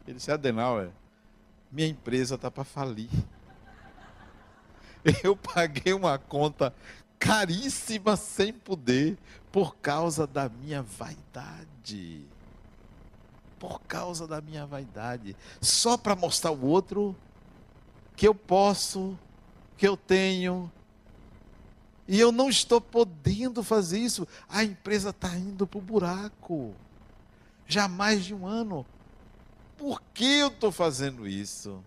[0.06, 0.90] Ele disse: Adenauer,
[1.72, 3.10] minha empresa está para falir.
[5.24, 6.72] Eu paguei uma conta
[7.18, 9.18] caríssima sem poder
[9.50, 12.28] por causa da minha vaidade.
[13.60, 15.36] Por causa da minha vaidade.
[15.60, 17.14] Só para mostrar ao outro
[18.16, 19.16] que eu posso,
[19.76, 20.72] que eu tenho.
[22.08, 24.26] E eu não estou podendo fazer isso.
[24.48, 26.74] A empresa está indo para o buraco.
[27.66, 28.84] Já há mais de um ano.
[29.76, 31.84] Por que eu estou fazendo isso?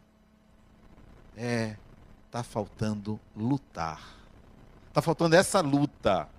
[1.36, 1.76] É,
[2.28, 4.16] está faltando lutar.
[4.90, 6.30] Está faltando essa luta.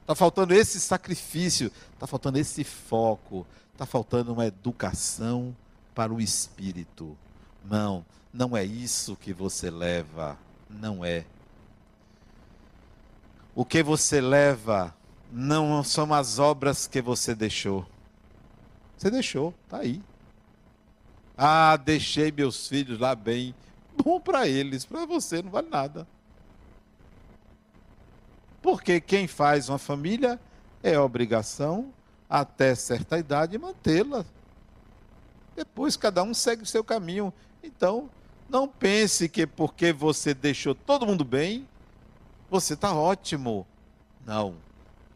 [0.00, 1.70] Está faltando esse sacrifício.
[1.92, 3.46] Está faltando esse foco.
[3.78, 5.56] Está faltando uma educação
[5.94, 7.16] para o espírito.
[7.64, 8.04] Não,
[8.34, 10.36] não é isso que você leva.
[10.68, 11.24] Não é.
[13.54, 14.92] O que você leva
[15.30, 17.86] não são as obras que você deixou.
[18.96, 20.02] Você deixou, está aí.
[21.36, 23.54] Ah, deixei meus filhos lá bem.
[23.96, 26.04] Bom para eles, para você não vale nada.
[28.60, 30.40] Porque quem faz uma família
[30.82, 31.94] é obrigação,
[32.28, 34.24] até certa idade, mantê-la.
[35.56, 37.32] Depois cada um segue o seu caminho.
[37.62, 38.10] Então,
[38.48, 41.66] não pense que porque você deixou todo mundo bem,
[42.50, 43.66] você está ótimo.
[44.24, 44.56] Não.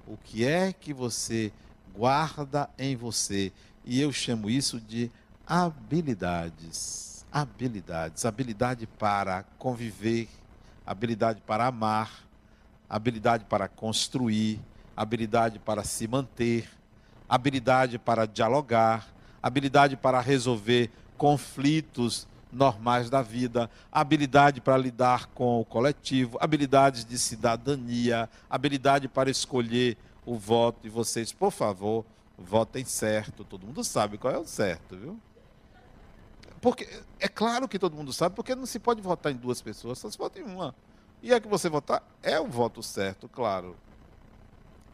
[0.06, 1.52] O que é que você
[1.94, 3.52] guarda em você?
[3.84, 5.10] E eu chamo isso de
[5.46, 7.24] habilidades.
[7.30, 8.24] Habilidades.
[8.24, 10.28] Habilidade para conviver,
[10.84, 12.24] habilidade para amar,
[12.88, 14.60] habilidade para construir,
[14.96, 16.68] habilidade para se manter,
[17.32, 19.08] habilidade para dialogar,
[19.42, 27.18] habilidade para resolver conflitos normais da vida, habilidade para lidar com o coletivo, habilidades de
[27.18, 30.86] cidadania, habilidade para escolher o voto.
[30.86, 32.04] E vocês, por favor,
[32.36, 33.44] votem certo.
[33.44, 35.18] Todo mundo sabe qual é o certo, viu?
[36.60, 36.86] Porque
[37.18, 40.10] é claro que todo mundo sabe, porque não se pode votar em duas pessoas, só
[40.10, 40.74] se vota em uma.
[41.22, 43.74] E a que você votar é o voto certo, claro.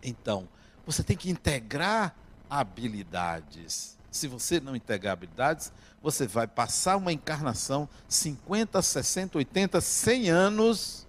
[0.00, 0.48] Então,
[0.86, 2.14] você tem que integrar
[2.48, 3.96] habilidades.
[4.10, 5.72] Se você não integrar habilidades,
[6.02, 11.06] você vai passar uma encarnação 50, 60, 80, 100 anos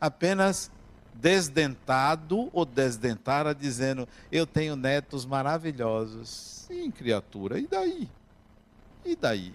[0.00, 0.70] apenas
[1.14, 6.66] desdentado ou desdentada, dizendo: Eu tenho netos maravilhosos.
[6.68, 8.08] Sim, criatura, e daí?
[9.04, 9.54] E daí?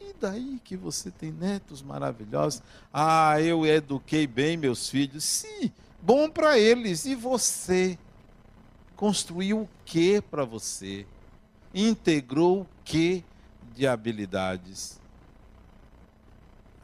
[0.00, 2.62] E daí que você tem netos maravilhosos?
[2.92, 5.22] Ah, eu eduquei bem meus filhos.
[5.22, 5.70] Sim,
[6.00, 7.04] bom para eles.
[7.04, 7.98] E você?
[8.96, 11.06] Construiu o que para você?
[11.74, 13.24] Integrou o que
[13.74, 15.00] de habilidades?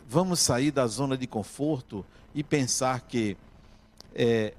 [0.09, 2.05] Vamos sair da zona de conforto
[2.35, 3.37] e pensar que
[4.15, 4.55] é,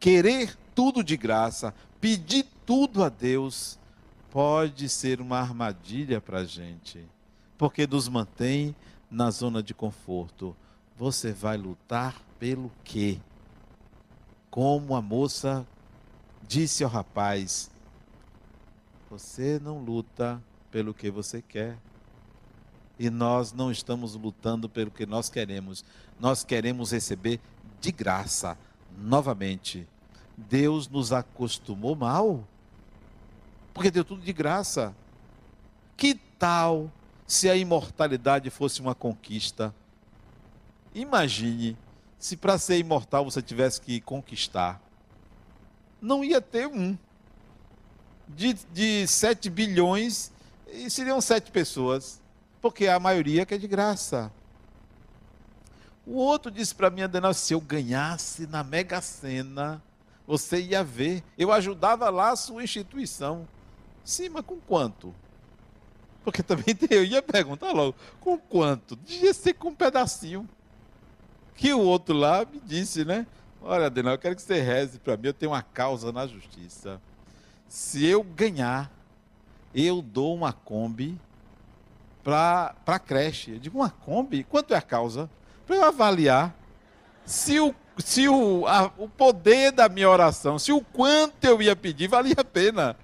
[0.00, 3.78] querer tudo de graça, pedir tudo a Deus,
[4.30, 7.04] pode ser uma armadilha para a gente
[7.58, 8.74] porque nos mantém
[9.10, 10.56] na zona de conforto.
[10.96, 13.18] Você vai lutar pelo quê?
[14.48, 15.66] Como a moça
[16.48, 17.70] disse ao rapaz:
[19.10, 21.76] Você não luta pelo que você quer.
[22.98, 25.84] E nós não estamos lutando pelo que nós queremos.
[26.18, 27.38] Nós queremos receber
[27.80, 28.58] de graça,
[28.98, 29.86] novamente.
[30.36, 32.42] Deus nos acostumou mal,
[33.72, 34.92] porque deu tudo de graça.
[35.96, 36.90] Que tal
[37.24, 39.72] se a imortalidade fosse uma conquista.
[40.92, 41.76] Imagine
[42.18, 44.80] se para ser imortal você tivesse que conquistar.
[46.00, 46.96] Não ia ter um.
[48.28, 50.30] De, de 7 bilhões,
[50.72, 52.20] e seriam sete pessoas.
[52.60, 54.32] Porque a maioria quer de graça.
[56.06, 59.82] O outro disse para mim, Adenal, se eu ganhasse na Mega Sena,
[60.26, 61.22] você ia ver.
[61.36, 63.46] Eu ajudava lá a sua instituição.
[64.04, 65.14] Sim, mas com quanto?
[66.24, 68.96] Porque também eu ia perguntar logo, com quanto?
[68.96, 70.48] Devia ser com um pedacinho.
[71.54, 73.26] Que o outro lá me disse, né?
[73.60, 77.00] Olha, Adenal, eu quero que você reze para mim, eu tenho uma causa na justiça.
[77.68, 78.90] Se eu ganhar,
[79.74, 81.20] eu dou uma Kombi
[82.22, 83.52] para a creche.
[83.52, 84.44] Eu digo, uma Kombi?
[84.44, 85.28] Quanto é a causa?
[85.66, 86.54] Para eu avaliar
[87.24, 91.76] se o, se o, a, o poder da minha oração, se o quanto eu ia
[91.76, 92.96] pedir valia a pena.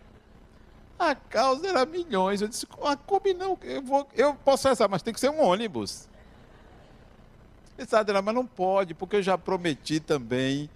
[0.99, 2.41] A causa era milhões.
[2.41, 5.43] Eu disse, a Kombi não, eu, vou, eu posso rezar, mas tem que ser um
[5.43, 6.09] ônibus.
[7.79, 10.71] Ah, mas não pode, porque eu já prometi também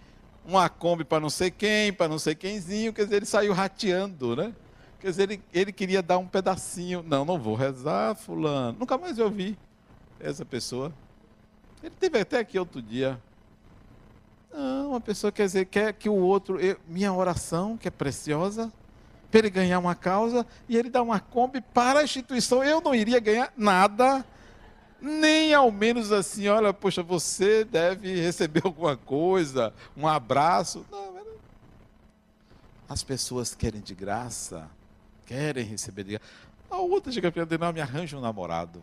[0.45, 2.93] uma Kombi para não sei quem, para não sei quemzinho.
[2.93, 4.53] Quer dizer, ele saiu rateando, né?
[4.99, 7.05] Quer dizer, ele, ele queria dar um pedacinho.
[7.07, 8.79] Não, não vou rezar, fulano.
[8.81, 9.57] Nunca mais eu vi
[10.19, 10.93] essa pessoa.
[11.83, 13.21] Ele teve até aqui outro dia.
[14.53, 16.59] Não, uma pessoa quer dizer, quer que o outro.
[16.59, 18.73] Eu, minha oração, que é preciosa,
[19.31, 22.65] para ele ganhar uma causa e ele dá uma Kombi para a instituição.
[22.65, 24.25] Eu não iria ganhar nada,
[25.01, 30.85] nem ao menos assim, olha, poxa, você deve receber alguma coisa, um abraço.
[30.91, 31.19] Não.
[32.89, 34.69] As pessoas querem de graça,
[35.27, 36.25] querem receber de graça.
[36.71, 38.83] A outra chega para mim, não, me arranja um namorado.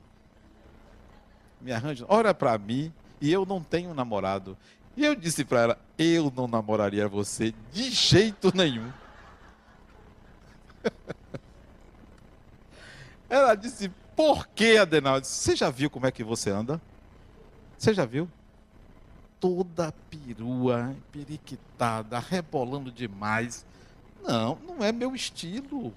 [1.59, 4.55] Me arranja, olha para mim e eu não tenho um namorado.
[4.95, 8.91] E eu disse para ela, eu não namoraria você de jeito nenhum.
[13.27, 15.25] Ela disse, por que, Adenaldo?
[15.25, 16.81] Você já viu como é que você anda?
[17.77, 18.29] Você já viu?
[19.39, 23.65] Toda perua, periquitada, rebolando demais.
[24.23, 25.93] Não, não é meu estilo.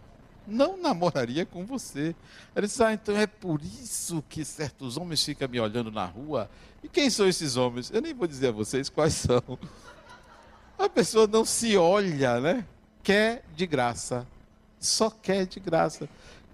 [0.46, 2.14] Não namoraria com você.
[2.54, 6.50] Ela disse, ah, então é por isso que certos homens ficam me olhando na rua.
[6.82, 7.90] E quem são esses homens?
[7.90, 9.42] Eu nem vou dizer a vocês quais são.
[10.78, 12.66] A pessoa não se olha, né?
[13.02, 14.26] Quer de graça
[14.80, 16.08] só quer de graça.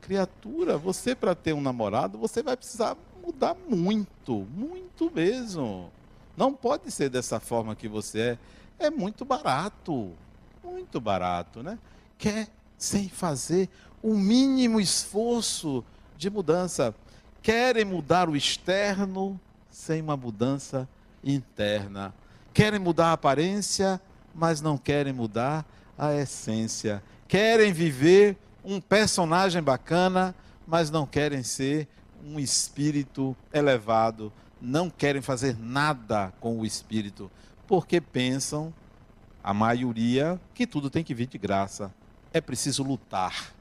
[0.04, 5.90] Criatura, você para ter um namorado, você vai precisar mudar muito, muito mesmo.
[6.36, 8.86] Não pode ser dessa forma que você é.
[8.86, 10.12] É muito barato,
[10.62, 11.78] muito barato, né?
[12.18, 13.68] Quer sem fazer
[14.02, 15.82] o mínimo esforço
[16.18, 16.94] de mudança.
[17.40, 19.40] Querem mudar o externo
[19.70, 20.86] sem uma mudança
[21.22, 22.12] interna.
[22.52, 23.98] Querem mudar a aparência,
[24.34, 25.64] mas não querem mudar
[25.96, 27.02] a essência
[27.34, 30.34] querem viver um personagem bacana,
[30.66, 31.86] mas não querem ser
[32.24, 37.30] um espírito elevado, não querem fazer nada com o espírito,
[37.66, 38.72] porque pensam,
[39.42, 41.92] a maioria, que tudo tem que vir de graça.
[42.32, 43.52] É preciso lutar.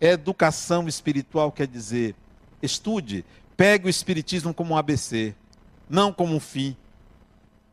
[0.00, 2.16] Educação espiritual quer dizer
[2.62, 3.24] estude,
[3.56, 5.34] pegue o Espiritismo como um ABC,
[5.88, 6.76] não como um fim,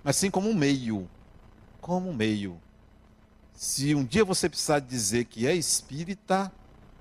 [0.03, 1.09] mas sim como um meio.
[1.81, 2.59] Como um meio.
[3.57, 6.51] Se um dia você precisar dizer que é espírita,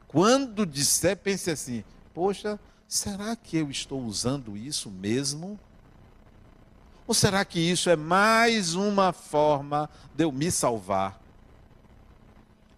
[0.09, 1.85] quando disser, pense assim:
[2.15, 5.61] poxa, será que eu estou usando isso mesmo?
[7.07, 11.21] Ou será que isso é mais uma forma de eu me salvar?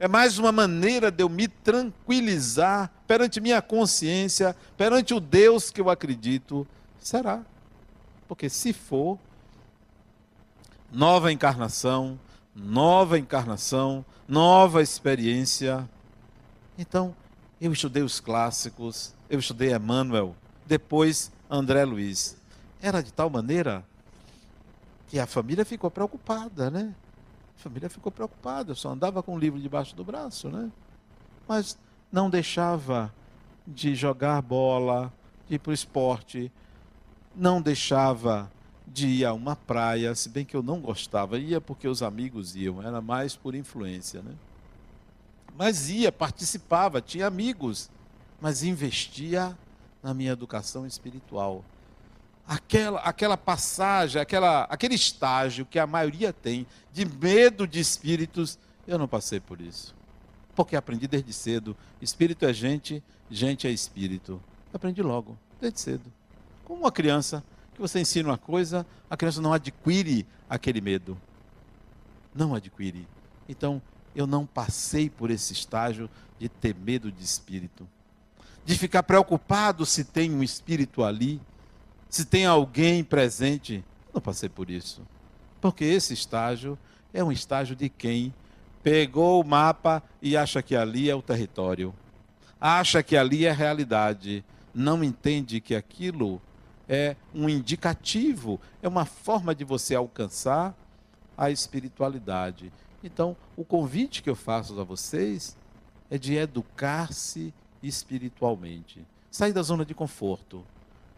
[0.01, 5.81] É mais uma maneira de eu me tranquilizar perante minha consciência, perante o Deus que
[5.81, 6.66] eu acredito?
[7.01, 7.43] Será?
[8.26, 9.16] Porque se for,
[10.91, 12.18] nova encarnação,
[12.59, 15.88] nova encarnação, nova experiência.
[16.76, 17.14] Então,
[17.61, 20.34] eu estudei os clássicos, eu estudei Emmanuel,
[20.66, 22.36] depois André Luiz.
[22.82, 23.84] Era de tal maneira
[25.09, 26.94] que a família ficou preocupada, né?
[27.59, 30.70] A família ficou preocupada, só andava com o livro debaixo do braço, né?
[31.46, 31.78] Mas
[32.11, 33.12] não deixava
[33.66, 35.12] de jogar bola,
[35.48, 36.52] de ir para o esporte,
[37.34, 38.50] não deixava
[38.93, 42.57] de ir a uma praia, se bem que eu não gostava, ia porque os amigos
[42.57, 44.32] iam, era mais por influência, né?
[45.57, 47.91] Mas ia, participava, tinha amigos,
[48.41, 49.57] mas investia
[50.03, 51.64] na minha educação espiritual.
[52.47, 58.99] Aquela, aquela passagem, aquela, aquele estágio que a maioria tem de medo de espíritos, eu
[58.99, 59.95] não passei por isso.
[60.55, 61.76] Porque aprendi desde cedo.
[62.01, 64.41] Espírito é gente, gente é espírito.
[64.72, 66.12] Aprendi logo, desde cedo.
[66.64, 67.45] Como uma criança
[67.79, 71.16] que você ensina uma coisa, a criança não adquire aquele medo.
[72.35, 73.07] Não adquire.
[73.49, 73.81] Então,
[74.16, 76.11] eu não passei por esse estágio
[76.41, 77.89] de ter medo de espírito.
[78.64, 81.41] De ficar preocupado se tem um espírito ali,
[82.11, 83.85] se tem alguém presente.
[84.12, 85.01] Não passei por isso.
[85.61, 86.76] Porque esse estágio
[87.14, 88.35] é um estágio de quem
[88.83, 91.95] pegou o mapa e acha que ali é o território.
[92.61, 94.45] Acha que ali é a realidade.
[94.74, 96.43] Não entende que aquilo
[96.89, 100.74] é um indicativo, é uma forma de você alcançar
[101.36, 102.72] a espiritualidade.
[103.05, 105.57] Então, o convite que eu faço a vocês
[106.11, 109.05] é de educar-se espiritualmente.
[109.30, 110.64] Sair da zona de conforto.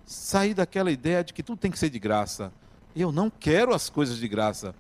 [0.05, 2.53] Sair daquela ideia de que tudo tem que ser de graça.
[2.95, 4.75] Eu não quero as coisas de graça.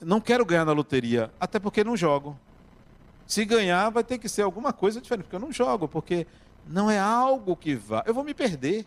[0.00, 2.38] Não quero ganhar na loteria, até porque não jogo.
[3.26, 6.26] Se ganhar, vai ter que ser alguma coisa diferente, porque eu não jogo, porque
[6.66, 8.04] não é algo que vá.
[8.06, 8.86] Eu vou me perder.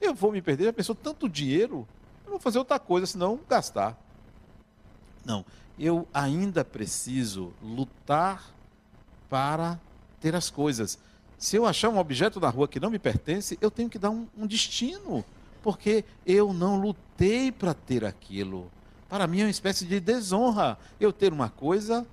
[0.00, 1.86] Eu vou me perder, já pensou tanto dinheiro?
[2.24, 3.98] Eu vou fazer outra coisa, senão gastar.
[5.24, 5.44] Não,
[5.78, 8.50] eu ainda preciso lutar
[9.28, 9.78] para
[10.20, 10.98] ter as coisas.
[11.36, 14.10] Se eu achar um objeto na rua que não me pertence, eu tenho que dar
[14.10, 15.24] um, um destino,
[15.62, 18.70] porque eu não lutei para ter aquilo.
[19.08, 22.06] Para mim é uma espécie de desonra eu ter uma coisa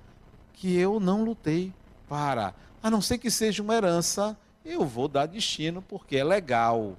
[0.52, 1.72] que eu não lutei
[2.08, 2.54] para.
[2.82, 6.96] A não ser que seja uma herança, eu vou dar destino porque é legal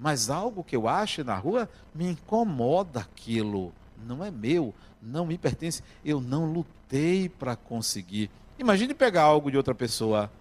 [0.00, 3.70] mas algo que eu acho na rua me incomoda aquilo.
[4.06, 5.84] Não é meu, não me pertence.
[6.02, 8.30] Eu não lutei para conseguir.
[8.58, 10.32] Imagine pegar algo de outra pessoa.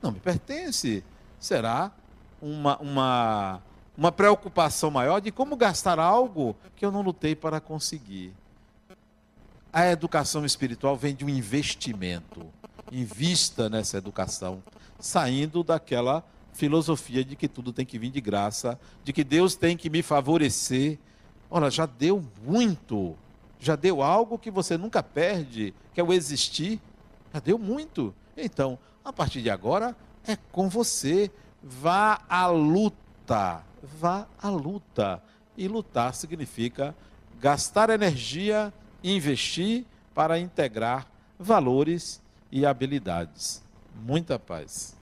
[0.00, 1.02] Não me pertence.
[1.40, 1.90] Será
[2.40, 3.62] uma, uma,
[3.96, 8.32] uma preocupação maior de como gastar algo que eu não lutei para conseguir.
[9.72, 12.46] A educação espiritual vem de um investimento.
[12.92, 14.62] Invista nessa educação,
[15.00, 16.24] saindo daquela
[16.58, 20.02] filosofia de que tudo tem que vir de graça, de que Deus tem que me
[20.02, 20.98] favorecer.
[21.48, 23.16] Ora, já deu muito,
[23.60, 26.80] já deu algo que você nunca perde, que é o existir.
[27.32, 28.12] Já deu muito.
[28.36, 29.96] Então, a partir de agora,
[30.26, 31.30] é com você.
[31.62, 33.62] Vá à luta.
[33.80, 35.22] Vá à luta.
[35.56, 36.94] E lutar significa
[37.40, 41.06] gastar energia, investir para integrar
[41.38, 43.62] valores e habilidades.
[43.94, 44.97] Muita paz.